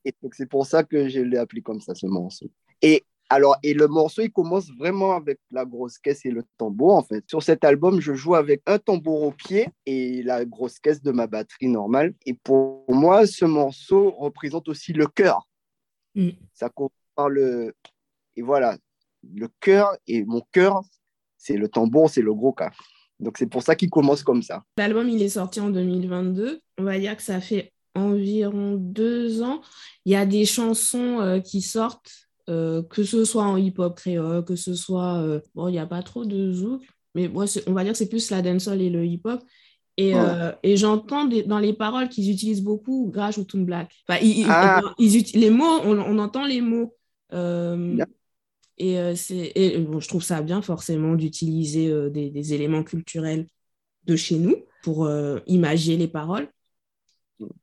Et 0.05 0.13
donc, 0.21 0.35
c'est 0.35 0.45
pour 0.45 0.65
ça 0.65 0.83
que 0.83 1.09
je 1.09 1.19
l'ai 1.19 1.37
appelé 1.37 1.61
comme 1.61 1.81
ça, 1.81 1.93
ce 1.95 2.05
morceau. 2.05 2.49
Et 2.81 3.03
alors, 3.29 3.57
et 3.61 3.73
le 3.73 3.87
morceau, 3.87 4.21
il 4.21 4.31
commence 4.31 4.71
vraiment 4.71 5.13
avec 5.13 5.39
la 5.51 5.65
grosse 5.65 5.97
caisse 5.97 6.25
et 6.25 6.31
le 6.31 6.43
tambour, 6.57 6.95
en 6.95 7.03
fait. 7.03 7.25
Sur 7.27 7.43
cet 7.43 7.65
album, 7.65 7.99
je 7.99 8.13
joue 8.13 8.35
avec 8.35 8.61
un 8.65 8.79
tambour 8.79 9.23
au 9.23 9.31
pied 9.31 9.67
et 9.85 10.23
la 10.23 10.45
grosse 10.45 10.79
caisse 10.79 11.01
de 11.01 11.11
ma 11.11 11.27
batterie 11.27 11.67
normale. 11.67 12.13
Et 12.25 12.33
pour 12.33 12.85
moi, 12.87 13.27
ce 13.27 13.43
morceau 13.43 14.11
représente 14.11 14.69
aussi 14.69 14.93
le 14.93 15.07
cœur. 15.07 15.47
Mm. 16.15 16.29
Ça 16.53 16.69
commence 16.69 16.91
par 17.15 17.29
le... 17.29 17.75
Et 18.37 18.41
voilà, 18.41 18.77
le 19.23 19.49
cœur, 19.59 19.97
et 20.05 20.23
mon 20.23 20.41
cœur, 20.51 20.81
c'est 21.37 21.57
le 21.57 21.67
tambour, 21.67 22.09
c'est 22.09 22.21
le 22.21 22.33
gros 22.33 22.53
cas. 22.53 22.71
Donc, 23.19 23.37
c'est 23.37 23.47
pour 23.47 23.63
ça 23.63 23.75
qu'il 23.75 23.89
commence 23.89 24.23
comme 24.23 24.43
ça. 24.43 24.63
L'album, 24.77 25.09
il 25.09 25.21
est 25.21 25.29
sorti 25.29 25.59
en 25.59 25.69
2022. 25.69 26.59
On 26.77 26.83
va 26.83 26.99
dire 26.99 27.17
que 27.17 27.23
ça 27.23 27.41
fait 27.41 27.73
environ 27.95 28.75
deux 28.75 29.41
ans. 29.41 29.61
Il 30.05 30.11
y 30.11 30.15
a 30.15 30.25
des 30.25 30.45
chansons 30.45 31.19
euh, 31.19 31.39
qui 31.39 31.61
sortent 31.61 32.27
euh, 32.49 32.81
que 32.81 33.03
ce 33.03 33.25
soit 33.25 33.43
en 33.43 33.57
hip-hop 33.57 33.95
créole, 33.97 34.45
que 34.45 34.55
ce 34.55 34.73
soit... 34.73 35.15
Euh, 35.15 35.41
bon, 35.53 35.67
il 35.67 35.73
n'y 35.73 35.79
a 35.79 35.85
pas 35.85 36.01
trop 36.01 36.23
de 36.23 36.53
zouk, 36.53 36.81
mais 37.13 37.27
moi, 37.27 37.43
on 37.67 37.73
va 37.73 37.83
dire 37.83 37.91
que 37.91 37.97
c'est 37.97 38.07
plus 38.07 38.31
la 38.31 38.41
dancehall 38.41 38.81
et 38.81 38.89
le 38.89 39.05
hip-hop. 39.05 39.41
Et, 39.97 40.15
euh, 40.15 40.51
et 40.63 40.77
j'entends 40.77 41.25
dans 41.25 41.59
les 41.59 41.73
paroles 41.73 42.07
qu'ils 42.07 42.31
utilisent 42.31 42.63
beaucoup 42.63 43.09
Grage 43.11 43.39
ou 43.39 43.43
Toon 43.43 43.63
Black. 43.63 43.91
Enfin, 44.07 44.19
ils, 44.21 44.45
ah. 44.47 44.81
les 44.99 45.49
mots, 45.49 45.81
on, 45.83 45.97
on, 45.97 46.19
entend 46.19 46.45
les 46.45 46.61
mots. 46.61 46.95
Et, 48.77 48.99
euh, 48.99 49.15
c'est, 49.15 49.77
bon, 49.79 49.99
je 49.99 50.07
trouve 50.07 50.23
ça 50.23 50.41
bien 50.41 50.61
forcément 50.61 51.15
d'utiliser 51.15 51.89
euh, 51.89 52.09
des, 52.09 52.53
éléments 52.53 52.83
culturels 52.83 53.47
de 54.05 54.15
chez 54.15 54.37
nous 54.37 54.55
pour 54.83 55.05
euh, 55.05 55.39
imager 55.47 55.97
les 55.97 56.07
paroles. 56.07 56.47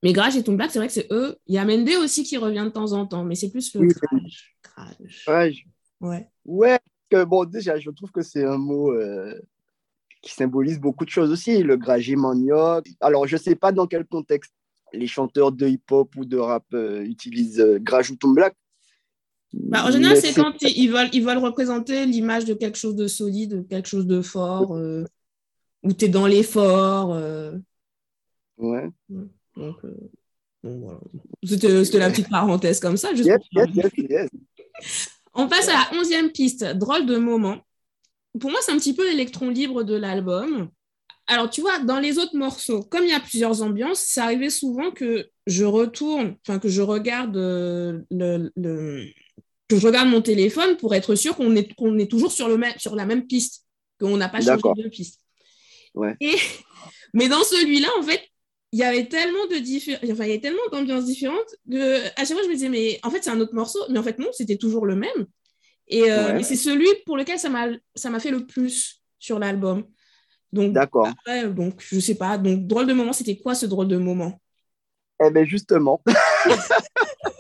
Mais 0.03 0.13
Grage 0.13 0.37
et 0.37 0.43
Black, 0.43 0.71
c'est 0.71 0.79
vrai 0.79 0.89
que 0.89 0.93
c'est 0.93 1.11
eux. 1.11 1.37
Il 1.47 1.55
y 1.55 1.59
a 1.59 1.65
Mende 1.65 1.89
aussi 2.01 2.23
qui 2.23 2.37
revient 2.37 2.63
de 2.65 2.71
temps 2.71 2.93
en 2.93 3.07
temps, 3.07 3.25
mais 3.25 3.35
c'est 3.35 3.51
plus 3.51 3.75
le 3.75 3.89
Grage. 4.63 5.67
Ouais. 6.01 6.29
Ouais, 6.45 6.79
que, 7.11 7.25
bon, 7.25 7.45
déjà, 7.45 7.79
je 7.79 7.91
trouve 7.91 8.11
que 8.11 8.23
c'est 8.23 8.45
un 8.45 8.59
mot 8.59 8.93
qui 10.23 10.33
symbolise 10.33 10.79
beaucoup 10.79 11.05
de 11.05 11.11
choses 11.11 11.31
aussi. 11.31 11.63
Le 11.63 11.77
gragé 11.77 12.15
manioc. 12.15 12.87
Alors, 13.01 13.27
je 13.27 13.35
ne 13.35 13.41
sais 13.41 13.57
pas 13.57 13.73
dans 13.73 13.87
quel 13.87 14.05
contexte 14.05 14.53
les 14.93 15.09
chanteurs 15.09 15.51
de 15.51 15.67
hip-hop 15.67 16.15
ou 16.17 16.25
de 16.25 16.37
rap 16.37 16.67
utilisent 16.73 17.65
Grage 17.81 18.13
ou 18.13 18.33
Black, 18.33 18.55
bah, 19.57 19.85
en 19.87 19.91
général, 19.91 20.17
c'est 20.17 20.35
quand 20.35 20.61
ils 20.63 20.89
veulent, 20.89 21.09
ils 21.13 21.25
veulent 21.25 21.39
représenter 21.39 22.07
l'image 22.07 22.45
de 22.45 22.55
quelque 22.55 22.77
chose 22.77 22.97
de 22.97 23.07
solide, 23.07 23.59
de 23.59 23.63
quelque 23.63 23.89
chose 23.89 24.07
de 24.07 24.21
fort, 24.21 24.75
euh, 24.75 25.05
où 25.83 25.93
tu 25.93 26.07
es 26.07 26.09
dans 26.09 26.27
l'effort. 26.27 27.13
Euh. 27.15 27.53
Ouais. 28.57 28.89
Donc, 29.57 29.77
euh, 29.85 30.11
voilà. 30.65 30.99
C'était 31.45 31.99
la 31.99 32.11
petite 32.11 32.31
parenthèse 32.31 32.81
comme 32.81 32.97
ça. 32.97 33.15
Juste 33.15 33.31
On 35.35 35.49
passe 35.49 35.69
à 35.69 35.73
la 35.73 36.01
onzième 36.01 36.31
piste, 36.33 36.65
drôle 36.65 37.07
de 37.07 37.17
moment. 37.17 37.59
Pour 38.41 38.51
moi, 38.51 38.59
c'est 38.63 38.73
un 38.73 38.79
petit 38.79 38.95
peu 38.95 39.09
l'électron 39.09 39.51
libre 39.51 39.85
de 39.85 39.95
l'album. 39.95 40.69
Alors, 41.29 41.49
tu 41.49 41.61
vois, 41.61 41.79
dans 41.79 42.01
les 42.01 42.19
autres 42.19 42.37
morceaux, 42.37 42.83
comme 42.83 43.05
il 43.05 43.11
y 43.11 43.15
a 43.15 43.21
plusieurs 43.21 43.63
ambiances, 43.63 44.01
ça 44.01 44.25
arrivait 44.25 44.51
souvent 44.51 44.91
que 44.91 45.29
je 45.47 45.65
retourne, 45.65 46.37
enfin, 46.47 46.59
que 46.59 46.69
je 46.69 46.83
regarde 46.83 47.37
le, 47.37 48.05
le, 48.11 49.07
que 49.69 49.79
je 49.79 49.87
regarde 49.87 50.09
mon 50.09 50.21
téléphone 50.21 50.77
pour 50.77 50.95
être 50.95 51.15
sûr 51.15 51.37
qu'on 51.37 51.57
est, 51.57 51.75
qu'on 51.75 51.99
est 51.99 52.11
toujours 52.11 52.33
sur, 52.33 52.49
le 52.49 52.57
même, 52.57 52.75
sur 52.79 52.95
la 52.95 53.07
même 53.07 53.27
piste, 53.27 53.65
qu'on 53.99 54.17
n'a 54.17 54.29
pas 54.29 54.41
changé 54.41 54.83
de 54.83 54.89
piste. 54.89 55.21
Ouais. 55.95 56.17
Et, 56.21 56.35
mais 57.15 57.29
dans 57.29 57.43
celui-là, 57.43 57.89
en 57.99 58.03
fait, 58.03 58.21
il 58.75 58.79
y 58.79 58.83
avait 58.83 59.07
tellement 59.07 59.47
de 59.47 59.55
enfin, 60.11 60.25
il 60.25 60.29
y 60.29 60.33
avait 60.33 60.41
tellement 60.41 60.67
d'ambiances 60.73 61.05
différentes 61.05 61.55
que 61.71 62.05
à 62.21 62.25
chaque 62.25 62.33
fois 62.33 62.43
je 62.43 62.49
me 62.49 62.55
disais 62.55 62.69
mais 62.69 62.99
en 63.05 63.11
fait 63.11 63.23
c'est 63.23 63.31
un 63.31 63.39
autre 63.39 63.55
morceau 63.55 63.79
mais 63.89 64.01
en 64.01 64.03
fait 64.03 64.19
non 64.19 64.31
c'était 64.33 64.57
toujours 64.57 64.85
le 64.85 64.97
même. 64.97 65.27
Et 65.87 66.11
euh, 66.11 66.43
c'est 66.43 66.57
celui 66.57 66.89
pour 67.07 67.17
lequel 67.17 67.39
ça 67.39 67.51
m'a 67.51 67.69
ça 67.95 68.11
m'a 68.11 68.19
fait 68.19 68.33
le 68.33 68.45
plus 68.47 69.01
sur 69.21 69.39
l'album. 69.39 69.85
Donc 70.53 70.73
d'accord. 70.73 71.09
donc 71.55 71.85
je 71.89 72.01
sais 72.01 72.17
pas 72.17 72.37
donc 72.37 72.67
drôle 72.67 72.89
de 72.89 72.95
moment 72.95 73.13
c'était 73.13 73.37
quoi 73.37 73.55
ce 73.55 73.67
drôle 73.67 73.87
de 73.87 73.97
moment? 73.97 74.41
Eh 75.25 75.31
bien 75.31 75.45
justement 75.45 76.03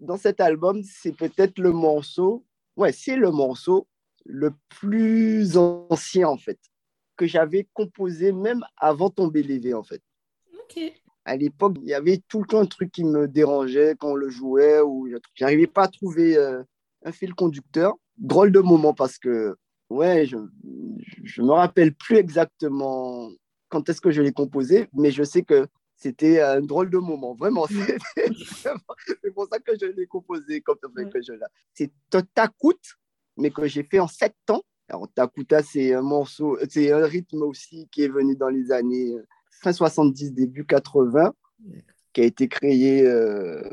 dans 0.00 0.16
cet 0.16 0.40
album, 0.40 0.82
c'est 0.82 1.16
peut-être 1.16 1.58
le 1.58 1.72
morceau, 1.72 2.44
ouais, 2.76 2.92
c'est 2.92 3.16
le 3.16 3.30
morceau 3.30 3.86
le 4.24 4.52
plus 4.68 5.56
ancien, 5.56 6.28
en 6.28 6.36
fait, 6.36 6.58
que 7.16 7.26
j'avais 7.26 7.66
composé 7.72 8.32
même 8.32 8.64
avant 8.76 9.10
Tomber 9.10 9.42
lévé, 9.42 9.74
en 9.74 9.82
fait. 9.82 10.02
Ok. 10.54 10.80
À 11.24 11.36
l'époque, 11.36 11.76
il 11.82 11.88
y 11.88 11.94
avait 11.94 12.22
tout 12.28 12.40
le 12.40 12.46
temps 12.46 12.60
un 12.60 12.66
truc 12.66 12.90
qui 12.90 13.04
me 13.04 13.28
dérangeait 13.28 13.94
quand 13.98 14.12
on 14.12 14.14
le 14.14 14.30
jouait, 14.30 14.80
ou 14.80 15.08
j'arrivais 15.34 15.66
pas 15.66 15.84
à 15.84 15.88
trouver 15.88 16.36
euh, 16.36 16.62
un 17.04 17.12
fil 17.12 17.34
conducteur. 17.34 17.94
Drôle 18.16 18.50
de 18.50 18.60
moment 18.60 18.94
parce 18.94 19.18
que, 19.18 19.56
ouais, 19.90 20.26
je, 20.26 20.36
je 21.24 21.42
me 21.42 21.52
rappelle 21.52 21.94
plus 21.94 22.16
exactement 22.16 23.30
quand 23.68 23.88
est-ce 23.88 24.00
que 24.00 24.10
je 24.10 24.22
l'ai 24.22 24.32
composé, 24.32 24.88
mais 24.94 25.10
je 25.10 25.22
sais 25.22 25.42
que 25.42 25.66
c'était 25.98 26.40
un 26.40 26.60
drôle 26.60 26.90
de 26.90 26.98
moment, 26.98 27.34
vraiment. 27.34 27.66
C'est 29.22 29.34
pour 29.34 29.48
ça 29.50 29.58
que 29.58 29.72
je 29.78 29.86
l'ai 29.86 30.06
composé 30.06 30.60
comme 30.60 30.78
ça 30.80 31.04
que 31.04 31.20
je 31.20 31.32
C'est 31.74 31.90
Takut, 32.34 32.76
mais 33.36 33.50
que 33.50 33.66
j'ai 33.66 33.82
fait 33.82 33.98
en 33.98 34.06
sept 34.06 34.36
ans. 34.48 34.62
Alors, 34.88 35.06
Takuta, 35.12 35.62
c'est 35.62 35.92
un 35.92 36.00
morceau, 36.00 36.56
c'est 36.70 36.92
un 36.92 37.04
rythme 37.04 37.42
aussi 37.42 37.88
qui 37.92 38.04
est 38.04 38.08
venu 38.08 38.36
dans 38.36 38.48
les 38.48 38.72
années 38.72 39.14
fin 39.60 39.72
70, 39.72 40.32
début 40.32 40.64
80, 40.64 41.34
qui 42.12 42.20
a 42.22 42.24
été 42.24 42.48
créé 42.48 43.06
euh, 43.06 43.68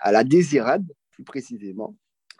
à 0.00 0.10
la 0.10 0.24
Désirade, 0.24 0.90
plus 1.12 1.24
précisément, 1.24 1.94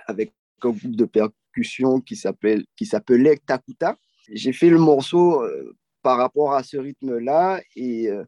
avec 0.07 0.35
un 0.62 0.70
groupe 0.70 0.96
de 0.96 1.05
percussion 1.05 2.01
qui 2.01 2.16
s'appelait 2.16 3.37
Takuta. 3.46 3.96
J'ai 4.33 4.53
fait 4.53 4.70
le 4.70 4.79
morceau 4.79 5.42
euh, 5.42 5.77
par 6.03 6.18
rapport 6.18 6.55
à 6.55 6.62
ce 6.62 6.79
rythme-là 6.79 7.61
et 7.77 8.11
euh, 8.11 8.24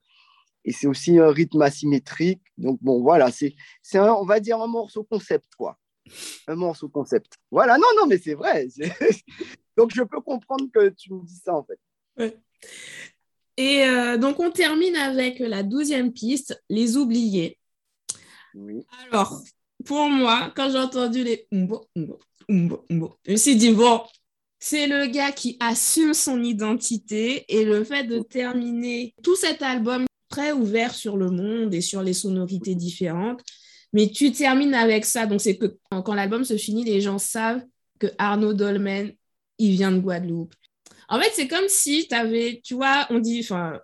et 0.64 0.72
c'est 0.72 0.86
aussi 0.86 1.18
un 1.18 1.30
rythme 1.30 1.62
asymétrique. 1.62 2.42
Donc, 2.58 2.78
bon, 2.82 3.00
voilà, 3.02 3.30
c'est, 3.30 3.54
on 3.94 4.24
va 4.24 4.40
dire, 4.40 4.60
un 4.60 4.66
morceau 4.66 5.04
concept, 5.04 5.54
quoi. 5.56 5.78
Un 6.46 6.56
morceau 6.56 6.88
concept. 6.88 7.38
Voilà, 7.50 7.78
non, 7.78 7.86
non, 7.96 8.06
mais 8.06 8.18
c'est 8.18 8.34
vrai. 8.34 8.68
donc, 9.76 9.92
je 9.94 10.02
peux 10.02 10.20
comprendre 10.20 10.66
que 10.72 10.88
tu 10.90 11.12
me 11.12 11.24
dis 11.24 11.40
ça, 11.42 11.54
en 11.54 11.64
fait. 11.64 12.38
Et 13.56 13.84
euh, 13.84 14.16
donc, 14.16 14.40
on 14.40 14.50
termine 14.50 14.96
avec 14.96 15.38
la 15.38 15.62
douzième 15.62 16.12
piste, 16.12 16.62
Les 16.68 16.96
Oubliés. 16.96 17.58
Oui. 18.54 18.84
Alors, 19.10 19.42
pour 19.84 20.08
moi, 20.08 20.52
quand 20.54 20.70
j'ai 20.70 20.78
entendu 20.78 21.24
les 21.24 21.46
je 22.50 23.32
me 23.32 23.36
suis 23.36 23.56
dit, 23.56 23.72
bon, 23.72 24.02
c'est 24.58 24.86
le 24.86 25.06
gars 25.06 25.32
qui 25.32 25.56
assume 25.60 26.14
son 26.14 26.42
identité 26.42 27.44
et 27.48 27.64
le 27.64 27.84
fait 27.84 28.04
de 28.04 28.20
terminer 28.20 29.14
tout 29.22 29.36
cet 29.36 29.62
album 29.62 30.04
très 30.30 30.52
ouvert 30.52 30.94
sur 30.94 31.18
le 31.18 31.30
monde 31.30 31.74
et 31.74 31.82
sur 31.82 32.02
les 32.02 32.14
sonorités 32.14 32.74
différentes. 32.74 33.42
Mais 33.92 34.08
tu 34.08 34.32
termines 34.32 34.74
avec 34.74 35.04
ça. 35.04 35.26
Donc, 35.26 35.40
c'est 35.40 35.58
que 35.58 35.76
quand, 35.90 36.14
l'album 36.14 36.44
se 36.44 36.56
finit, 36.56 36.84
les 36.84 37.00
gens 37.00 37.18
savent 37.18 37.62
que 37.98 38.06
Arnaud 38.16 38.54
Dolmen, 38.54 39.12
il 39.58 39.72
vient 39.72 39.92
de 39.92 39.98
Guadeloupe. 39.98 40.54
En 41.08 41.20
fait, 41.20 41.32
c'est 41.34 41.48
comme 41.48 41.68
si 41.68 42.06
tu 42.08 42.14
avais, 42.14 42.60
tu 42.64 42.74
vois, 42.74 43.06
on 43.10 43.18
dit, 43.18 43.40
enfin, 43.42 43.80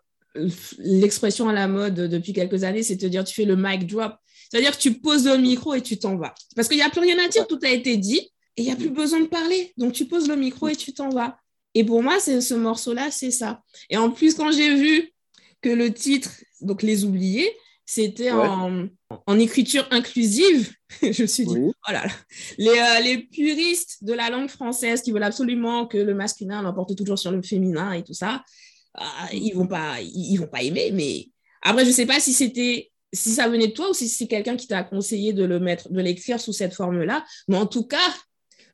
l'expression 0.78 1.48
à 1.48 1.52
la 1.52 1.66
mode 1.66 1.94
depuis 1.94 2.32
quelques 2.32 2.62
années, 2.62 2.84
c'est 2.84 2.96
de 2.96 3.08
dire 3.08 3.24
tu 3.24 3.34
fais 3.34 3.44
le 3.44 3.56
mic 3.56 3.86
drop. 3.86 4.14
C'est-à-dire 4.48 4.76
que 4.76 4.80
tu 4.80 4.94
poses 4.94 5.26
le 5.26 5.36
micro 5.36 5.74
et 5.74 5.82
tu 5.82 5.98
t'en 5.98 6.16
vas. 6.16 6.32
Parce 6.54 6.68
qu'il 6.68 6.76
n'y 6.76 6.84
a 6.84 6.90
plus 6.90 7.00
rien 7.00 7.18
à 7.18 7.26
dire, 7.26 7.48
tout 7.48 7.58
a 7.64 7.68
été 7.68 7.96
dit 7.96 8.30
et 8.56 8.62
il 8.62 8.64
n'y 8.64 8.70
a 8.70 8.76
plus 8.76 8.90
besoin 8.90 9.20
de 9.20 9.26
parler. 9.26 9.72
Donc, 9.76 9.92
tu 9.92 10.06
poses 10.06 10.28
le 10.28 10.36
micro 10.36 10.68
et 10.68 10.76
tu 10.76 10.94
t'en 10.94 11.10
vas. 11.10 11.36
Et 11.74 11.84
pour 11.84 12.02
moi, 12.02 12.20
ce 12.20 12.54
morceau-là, 12.54 13.10
c'est 13.10 13.32
ça. 13.32 13.60
Et 13.90 13.96
en 13.96 14.10
plus, 14.10 14.34
quand 14.34 14.52
j'ai 14.52 14.74
vu 14.76 15.12
que 15.66 15.74
le 15.74 15.92
titre, 15.92 16.30
donc 16.60 16.82
Les 16.82 17.04
Oubliés, 17.04 17.50
c'était 17.84 18.30
en, 18.30 18.88
en, 19.26 19.38
écriture 19.38 19.86
inclusive. 19.90 20.72
je 21.02 21.22
me 21.22 21.26
suis 21.26 21.44
dit, 21.44 21.56
oh 21.56 21.72
là 21.88 22.04
là, 22.06 22.12
les, 22.58 22.68
euh, 22.68 23.00
les, 23.00 23.18
puristes 23.24 24.04
de 24.04 24.12
la 24.12 24.30
langue 24.30 24.48
française 24.48 25.02
qui 25.02 25.10
veulent 25.10 25.24
absolument 25.24 25.86
que 25.86 25.98
le 25.98 26.14
masculin 26.14 26.62
l'emporte 26.62 26.94
toujours 26.96 27.18
sur 27.18 27.32
le 27.32 27.42
féminin 27.42 27.92
et 27.92 28.04
tout 28.04 28.14
ça, 28.14 28.44
euh, 29.00 29.02
ils 29.32 29.54
vont 29.54 29.66
pas, 29.66 30.00
ils, 30.00 30.36
vont 30.36 30.46
pas 30.46 30.62
aimer. 30.62 30.90
Mais 30.92 31.28
après, 31.62 31.84
je 31.84 31.90
sais 31.90 32.06
pas 32.06 32.20
si 32.20 32.32
c'était 32.32 32.92
si 33.12 33.30
ça 33.30 33.48
venait 33.48 33.68
de 33.68 33.72
toi 33.72 33.90
ou 33.90 33.94
si 33.94 34.08
c'est 34.08 34.26
quelqu'un 34.26 34.56
qui 34.56 34.68
t'a 34.68 34.84
conseillé 34.84 35.32
de 35.32 35.44
le 35.44 35.58
mettre, 35.58 35.90
de 35.90 36.00
l'écrire 36.00 36.40
sous 36.40 36.52
cette 36.52 36.74
forme-là. 36.74 37.24
Mais 37.48 37.56
en 37.56 37.66
tout 37.66 37.84
cas, 37.84 38.14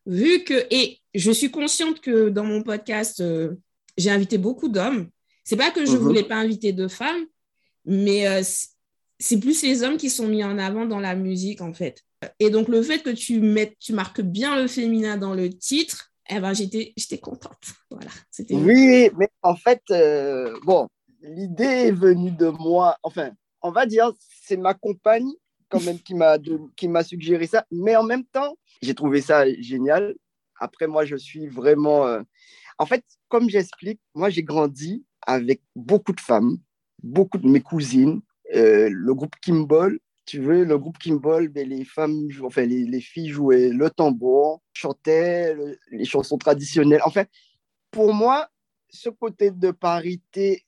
vu 0.05 0.45
que 0.45 0.67
et 0.71 1.01
je 1.15 1.31
suis 1.31 1.51
consciente 1.51 2.01
que 2.01 2.29
dans 2.29 2.45
mon 2.45 2.63
podcast, 2.63 3.21
euh, 3.21 3.55
j'ai 3.97 4.11
invité 4.11 4.37
beaucoup 4.37 4.69
d'hommes 4.69 5.09
c'est 5.45 5.57
pas 5.57 5.71
que 5.71 5.85
je 5.85 5.93
ne 5.93 5.99
mhm. 5.99 6.03
voulais 6.03 6.25
pas 6.25 6.37
inviter 6.37 6.73
de 6.73 6.89
femmes, 6.89 7.27
mais 7.85 8.29
euh, 8.29 8.43
c'est 9.19 9.41
plus 9.41 9.63
les 9.63 9.83
hommes 9.83 9.97
qui 9.97 10.11
sont 10.11 10.29
mis 10.29 10.45
en 10.45 10.59
avant 10.59 10.87
dans 10.87 11.01
la 11.01 11.15
musique, 11.15 11.61
en 11.61 11.73
fait. 11.73 12.03
Et 12.39 12.51
donc, 12.51 12.69
le 12.69 12.83
fait 12.83 13.03
que 13.03 13.11
tu, 13.11 13.41
mettes, 13.41 13.77
tu 13.81 13.93
marques 13.93 14.21
bien 14.21 14.61
le 14.61 14.69
féminin 14.69 15.17
dans 15.17 15.35
le 15.35 15.51
titre, 15.51 16.13
eh 16.31 16.41
ben, 16.41 16.53
j'étais, 16.53 16.93
j'étais 16.97 17.19
contente. 17.19 17.59
Voilà, 17.91 18.11
oui, 18.51 19.11
mais 19.19 19.29
en 19.43 19.55
fait, 19.55 19.83
euh, 19.91 20.59
bon, 20.65 20.89
l'idée 21.21 21.65
est 21.65 21.93
venue 21.93 22.31
de 22.31 22.49
moi. 22.49 22.97
Enfin, 23.03 23.31
on 23.61 23.71
va 23.71 23.85
dire, 23.85 24.13
c'est 24.45 24.57
ma 24.57 24.73
compagne 24.73 25.31
quand 25.69 25.83
même 25.83 25.99
qui 25.99 26.15
m'a, 26.15 26.39
qui 26.77 26.89
m'a 26.89 27.05
suggéré 27.05 27.47
ça. 27.47 27.67
Mais 27.71 27.97
en 27.97 28.03
même 28.03 28.25
temps, 28.25 28.57
j'ai 28.81 28.95
trouvé 28.95 29.21
ça 29.21 29.45
génial. 29.61 30.15
Après, 30.59 30.87
moi, 30.87 31.05
je 31.05 31.17
suis 31.17 31.49
vraiment... 31.49 32.07
Euh, 32.07 32.23
en 32.79 32.87
fait, 32.87 33.05
comme 33.29 33.49
j'explique, 33.49 34.01
moi, 34.15 34.31
j'ai 34.31 34.43
grandi 34.43 35.05
avec 35.27 35.63
beaucoup 35.77 36.13
de 36.13 36.21
femmes, 36.21 36.59
beaucoup 37.03 37.39
de 37.39 37.49
mes 37.49 37.61
cousines, 37.61 38.21
euh, 38.55 38.89
le 38.91 39.15
groupe 39.15 39.35
Kimball. 39.41 39.99
Tu 40.25 40.41
veux, 40.41 40.65
le 40.65 40.79
groupe 40.79 40.99
Kimball, 40.99 41.49
ben, 41.49 41.69
les 41.69 41.85
femmes, 41.85 42.29
enfin, 42.45 42.65
les, 42.65 42.85
les, 42.85 43.01
filles 43.01 43.31
jouaient 43.31 43.71
le 43.71 43.91
tambour, 43.91 44.63
chantaient 44.73 45.57
les 45.91 46.05
chansons 46.05 46.39
traditionnelles. 46.39 47.01
Enfin, 47.05 47.25
pour 47.91 48.15
moi, 48.15 48.49
ce 48.89 49.09
côté 49.09 49.51
de 49.51 49.71
parité 49.73 50.65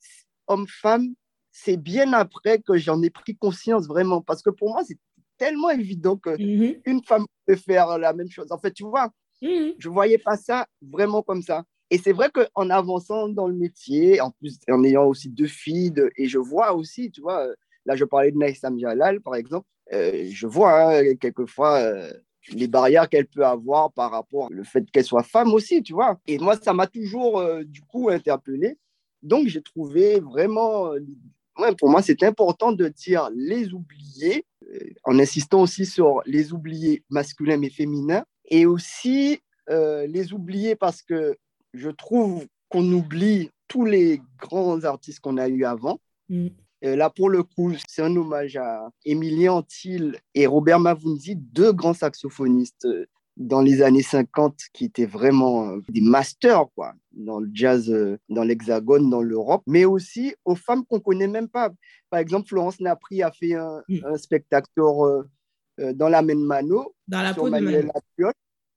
homme-femme, 0.47 1.15
c'est 1.53 1.77
bien 1.77 2.13
après 2.13 2.61
que 2.61 2.77
j'en 2.77 3.01
ai 3.03 3.11
pris 3.11 3.37
conscience 3.37 3.87
vraiment. 3.87 4.21
Parce 4.21 4.43
que 4.43 4.51
pour 4.51 4.71
moi, 4.71 4.83
c'est 4.85 4.99
tellement 5.37 5.71
évident 5.71 6.17
qu'une 6.17 6.81
mhm. 6.85 7.05
femme 7.05 7.27
peut 7.47 7.57
faire 7.57 7.99
la 7.99 8.13
même 8.13 8.31
chose. 8.31 8.51
En 8.51 8.59
fait, 8.59 8.73
tu 8.73 8.85
vois, 8.85 9.11
mhm. 9.41 9.75
je 9.79 9.89
ne 9.89 9.93
voyais 9.93 10.19
pas 10.19 10.37
ça 10.37 10.67
vraiment 10.83 11.23
comme 11.23 11.43
ça. 11.43 11.65
Et 11.91 11.99
c'est 11.99 12.13
vrai 12.13 12.31
qu'en 12.31 12.71
avançant 12.71 13.29
dans 13.29 13.47
le 13.47 13.55
métier, 13.55 14.21
en 14.21 14.31
plus 14.31 14.59
en 14.71 14.83
ayant 14.85 15.05
aussi 15.07 15.29
deux 15.31 15.47
filles, 15.47 15.95
et 16.17 16.27
je 16.29 16.39
vois 16.39 16.75
aussi, 16.75 17.11
tu 17.11 17.21
vois, 17.21 17.47
là 17.87 17.97
je 17.97 18.05
parlais 18.05 18.33
de 18.33 18.39
Naïsam 18.39 18.79
Jalal 18.79 19.21
par 19.21 19.35
exemple, 19.37 19.67
euh, 19.93 20.27
je 20.31 20.47
vois 20.47 20.97
hein, 20.99 21.15
quelquefois, 21.17 21.79
euh, 21.81 22.11
les 22.53 22.69
barrières 22.69 23.09
qu'elle 23.09 23.27
peut 23.27 23.45
avoir 23.47 23.93
par 23.93 24.11
rapport 24.11 24.51
au 24.51 24.65
fait 24.65 24.85
qu'elle 24.91 25.05
soit 25.05 25.23
femme 25.23 25.53
aussi, 25.55 25.83
tu 25.83 25.93
vois. 25.95 26.19
Et 26.27 26.39
moi, 26.39 26.57
ça 26.57 26.73
m'a 26.75 26.87
toujours, 26.87 27.39
euh, 27.39 27.65
du 27.65 27.81
coup, 27.83 28.11
interpellé. 28.11 28.77
Donc, 29.23 29.49
j'ai 29.49 29.63
trouvé 29.63 30.21
vraiment, 30.21 30.93
euh, 30.93 31.73
pour 31.79 31.89
moi, 31.89 32.03
c'est 32.03 32.23
important 32.23 32.73
de 32.73 32.89
dire 32.89 33.31
les 33.35 33.73
oubliés, 33.73 34.45
euh, 34.75 34.79
en 35.05 35.19
insistant 35.19 35.63
aussi 35.63 35.87
sur 35.87 36.21
les 36.27 36.53
oubliés 36.53 37.03
masculins 37.11 37.63
et 37.63 37.71
féminins, 37.71 38.25
et 38.51 38.67
aussi 38.67 39.41
les 39.69 40.35
oubliés 40.35 40.77
parce 40.77 41.01
que 41.01 41.39
je 41.75 41.91
trouve 41.91 42.47
qu'on 42.69 42.91
oublie 42.93 43.51
tous 43.69 43.85
les 43.85 44.23
grands 44.39 44.85
artistes 44.85 45.21
qu'on 45.21 45.37
a 45.37 45.49
eu 45.49 45.65
avant. 45.65 46.01
Mm. 46.29 46.49
Euh, 46.85 46.97
là, 46.97 47.11
pour 47.11 47.31
le 47.31 47.43
coup, 47.43 47.73
c'est 47.89 48.03
un 48.03 48.15
hommage 48.15 48.57
à 48.57 48.89
Emilien 49.05 49.55
Antil 49.55 50.19
et 50.35 50.47
Robert 50.47 50.81
Mavunzi, 50.81 51.37
deux 51.37 51.73
grands 51.73 51.95
saxophonistes 51.95 52.85
euh, 52.85 53.07
dans 53.37 53.63
les 53.63 53.83
années 53.83 54.03
50 54.03 54.57
qui 54.73 54.85
étaient 54.85 55.07
vraiment 55.07 55.71
euh, 55.71 55.81
des 55.89 56.03
masters 56.03 56.67
quoi, 56.77 56.93
dans 57.13 57.41
le 57.41 57.51
jazz, 57.53 57.93
dans 58.29 58.45
l'Hexagone, 58.45 59.11
dans 59.11 59.23
l'Europe, 59.23 59.63
mais 59.67 59.85
aussi 59.85 60.35
aux 60.45 60.55
femmes 60.55 60.85
qu'on 60.85 61.01
connaît 61.01 61.27
même 61.27 61.49
pas. 61.49 61.71
Par 62.11 62.21
exemple, 62.21 62.49
Florence 62.49 62.81
Napri 62.81 63.23
a 63.23 63.33
fait 63.33 63.55
un, 63.55 63.83
mm. 63.89 64.17
spectacle 64.19 64.69
dans 64.77 66.09
la 66.09 66.23
main 66.23 66.37
de 66.37 66.45
Mano, 66.45 66.95
dans 67.09 67.23
la 67.23 67.35
peau 67.35 67.47
de 67.49 67.59
Mano. 67.59 67.91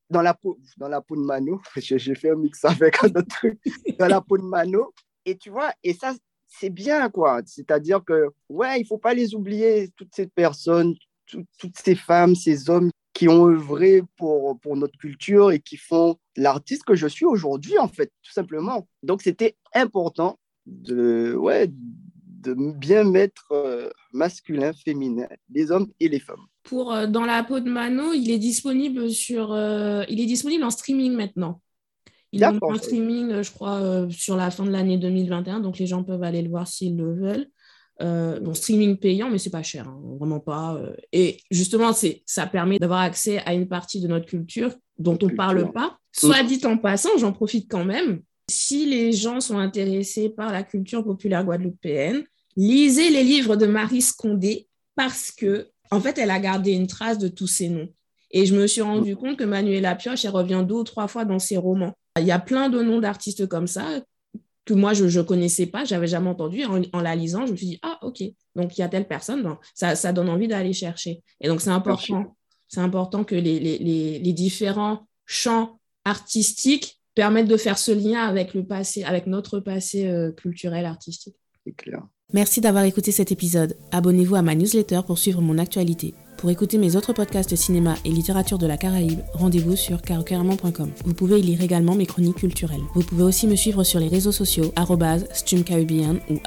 Dans 0.09 0.21
la, 0.21 0.33
peau, 0.33 0.57
dans 0.77 0.87
la 0.87 1.01
peau 1.01 1.15
de 1.15 1.21
Mano, 1.21 1.61
j'ai 1.75 2.15
fait 2.15 2.31
un 2.31 2.35
mix 2.35 2.63
avec 2.63 3.03
un 3.03 3.07
autre 3.07 3.27
truc, 3.27 3.59
dans 3.99 4.07
la 4.07 4.21
peau 4.21 4.37
de 4.37 4.43
Mano. 4.43 4.93
Et 5.25 5.37
tu 5.37 5.49
vois, 5.49 5.71
et 5.83 5.93
ça, 5.93 6.13
c'est 6.47 6.69
bien, 6.69 7.09
quoi. 7.09 7.41
C'est-à-dire 7.45 8.03
que, 8.05 8.29
ouais, 8.49 8.79
il 8.79 8.85
faut 8.85 8.97
pas 8.97 9.13
les 9.13 9.35
oublier, 9.35 9.89
toutes 9.97 10.15
ces 10.15 10.27
personnes, 10.27 10.95
toutes 11.25 11.77
ces 11.77 11.95
femmes, 11.95 12.35
ces 12.35 12.69
hommes 12.69 12.89
qui 13.13 13.27
ont 13.27 13.47
œuvré 13.47 14.03
pour, 14.15 14.59
pour 14.59 14.77
notre 14.77 14.97
culture 14.97 15.51
et 15.51 15.59
qui 15.59 15.75
font 15.75 16.17
l'artiste 16.35 16.83
que 16.83 16.95
je 16.95 17.07
suis 17.07 17.25
aujourd'hui, 17.25 17.77
en 17.77 17.87
fait, 17.87 18.11
tout 18.21 18.31
simplement. 18.31 18.87
Donc, 19.03 19.21
c'était 19.21 19.57
important 19.73 20.39
de, 20.65 21.35
ouais, 21.35 21.67
de 21.67 22.53
bien 22.53 23.03
mettre 23.03 23.51
euh, 23.51 23.66
masculin, 24.11 24.73
féminin, 24.73 25.27
les 25.49 25.71
hommes 25.71 25.87
et 25.99 26.07
les 26.07 26.19
femmes. 26.19 26.45
Pour 26.63 26.93
euh, 26.93 27.07
Dans 27.07 27.25
la 27.25 27.43
peau 27.43 27.59
de 27.59 27.69
Mano, 27.69 28.13
il 28.13 28.31
est 28.31 28.37
disponible 28.37 29.09
sur, 29.09 29.53
euh, 29.53 30.03
il 30.09 30.19
est 30.19 30.25
disponible 30.25 30.63
en 30.63 30.69
streaming 30.69 31.13
maintenant. 31.13 31.61
Il 32.33 32.43
a 32.43 32.51
un 32.51 32.77
streaming, 32.77 33.31
euh, 33.31 33.43
je 33.43 33.51
crois, 33.51 33.75
euh, 33.75 34.09
sur 34.09 34.35
la 34.35 34.51
fin 34.51 34.65
de 34.65 34.71
l'année 34.71 34.97
2021, 34.97 35.61
donc 35.61 35.79
les 35.79 35.87
gens 35.87 36.03
peuvent 36.03 36.23
aller 36.23 36.41
le 36.41 36.49
voir 36.49 36.67
s'ils 36.67 36.97
le 36.97 37.13
veulent. 37.13 37.47
Bon, 37.99 38.53
streaming 38.53 38.97
payant, 38.97 39.29
mais 39.29 39.39
c'est 39.39 39.49
pas 39.49 39.63
cher, 39.63 39.87
hein, 39.87 39.99
vraiment 40.19 40.39
pas. 40.39 40.79
Et 41.11 41.39
justement, 41.49 41.93
ça 42.25 42.45
permet 42.45 42.77
d'avoir 42.77 42.99
accès 42.99 43.39
à 43.39 43.55
une 43.55 43.67
partie 43.67 44.01
de 44.01 44.07
notre 44.07 44.27
culture 44.27 44.75
dont 44.99 45.17
on 45.23 45.27
ne 45.27 45.35
parle 45.35 45.71
pas. 45.71 45.97
Soit 46.11 46.43
dit 46.43 46.61
en 46.65 46.77
passant, 46.77 47.09
j'en 47.17 47.33
profite 47.33 47.69
quand 47.71 47.85
même. 47.85 48.21
Si 48.49 48.85
les 48.85 49.11
gens 49.13 49.39
sont 49.39 49.57
intéressés 49.57 50.29
par 50.29 50.51
la 50.51 50.63
culture 50.63 51.03
populaire 51.03 51.43
guadeloupéenne, 51.43 52.23
lisez 52.57 53.09
les 53.09 53.23
livres 53.23 53.55
de 53.55 53.67
Marie 53.67 54.01
Scondé 54.01 54.67
parce 54.95 55.31
que, 55.31 55.69
en 55.91 56.01
fait, 56.01 56.17
elle 56.17 56.31
a 56.31 56.39
gardé 56.39 56.71
une 56.71 56.87
trace 56.87 57.17
de 57.17 57.29
tous 57.29 57.47
ces 57.47 57.69
noms. 57.69 57.87
Et 58.31 58.45
je 58.45 58.55
me 58.55 58.67
suis 58.67 58.81
rendu 58.81 59.15
compte 59.15 59.37
que 59.37 59.45
Manuela 59.45 59.95
Pioche, 59.95 60.25
elle 60.25 60.31
revient 60.31 60.65
deux 60.67 60.75
ou 60.75 60.83
trois 60.83 61.07
fois 61.07 61.23
dans 61.23 61.39
ses 61.39 61.55
romans. 61.55 61.93
Il 62.19 62.25
y 62.25 62.31
a 62.31 62.39
plein 62.39 62.67
de 62.67 62.81
noms 62.81 62.99
d'artistes 62.99 63.47
comme 63.47 63.67
ça 63.67 64.01
que 64.65 64.73
moi, 64.73 64.93
je 64.93 65.05
ne 65.05 65.21
connaissais 65.23 65.67
pas, 65.67 65.85
j'avais 65.85 66.07
jamais 66.07 66.29
entendu. 66.29 66.65
En, 66.65 66.99
la 66.99 67.15
lisant, 67.15 67.45
je 67.45 67.53
me 67.53 67.57
suis 67.57 67.67
dit, 67.67 67.79
ah, 67.83 67.99
OK, 68.01 68.21
donc 68.55 68.77
il 68.77 68.81
y 68.81 68.83
a 68.83 68.89
telle 68.89 69.07
personne, 69.07 69.55
ça, 69.73 69.95
ça 69.95 70.11
donne 70.11 70.27
envie 70.27 70.49
d'aller 70.49 70.73
chercher. 70.73 71.23
Et 71.39 71.47
donc, 71.47 71.61
c'est 71.61 71.69
important. 71.69 72.35
C'est 72.67 72.81
important 72.81 73.23
que 73.23 73.35
les, 73.35 73.59
les, 73.59 74.19
les, 74.19 74.33
différents 74.33 75.07
champs 75.25 75.79
artistiques 76.03 76.99
permettent 77.15 77.47
de 77.47 77.55
faire 77.55 77.77
ce 77.77 77.93
lien 77.93 78.23
avec 78.23 78.53
le 78.53 78.65
passé, 78.65 79.05
avec 79.05 79.25
notre 79.25 79.61
passé 79.61 80.05
euh, 80.07 80.33
culturel 80.33 80.85
artistique. 80.85 81.37
C'est 81.65 81.71
clair. 81.71 82.03
Merci 82.33 82.59
d'avoir 82.59 82.83
écouté 82.83 83.13
cet 83.13 83.31
épisode. 83.31 83.77
Abonnez-vous 83.93 84.35
à 84.35 84.41
ma 84.41 84.53
newsletter 84.53 84.99
pour 85.07 85.17
suivre 85.17 85.41
mon 85.41 85.57
actualité. 85.57 86.13
Pour 86.37 86.49
écouter 86.49 86.77
mes 86.77 86.97
autres 86.97 87.13
podcasts 87.13 87.55
cinéma 87.55 87.95
et 88.03 88.09
littérature 88.09 88.57
de 88.57 88.67
la 88.67 88.75
Caraïbe, 88.75 89.21
rendez-vous 89.33 89.77
sur 89.77 90.01
carocaramon.com. 90.01 90.91
Vous 91.05 91.13
pouvez 91.13 91.39
y 91.39 91.41
lire 91.41 91.61
également 91.61 91.95
mes 91.95 92.05
chroniques 92.05 92.35
culturelles. 92.35 92.83
Vous 92.95 93.01
pouvez 93.01 93.23
aussi 93.23 93.47
me 93.47 93.55
suivre 93.55 93.85
sur 93.85 94.01
les 94.01 94.09
réseaux 94.09 94.33
sociaux 94.33 94.73
streamcaribbean 95.33 96.19
ou 96.29 96.37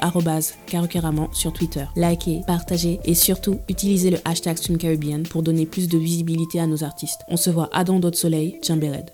carocaramon 0.67 1.29
sur 1.33 1.51
Twitter. 1.51 1.85
Likez, 1.95 2.41
partagez 2.45 2.99
et 3.03 3.15
surtout 3.15 3.59
utilisez 3.67 4.11
le 4.11 4.19
hashtag 4.23 4.57
streamcaribbean 4.57 5.23
pour 5.23 5.41
donner 5.41 5.65
plus 5.65 5.89
de 5.89 5.97
visibilité 5.97 6.59
à 6.59 6.67
nos 6.67 6.83
artistes. 6.83 7.21
On 7.27 7.37
se 7.37 7.49
voit 7.49 7.71
à 7.73 7.83
Don 7.83 7.99
d'autres 7.99 8.19
soleil, 8.19 8.59
Chambered. 8.61 9.09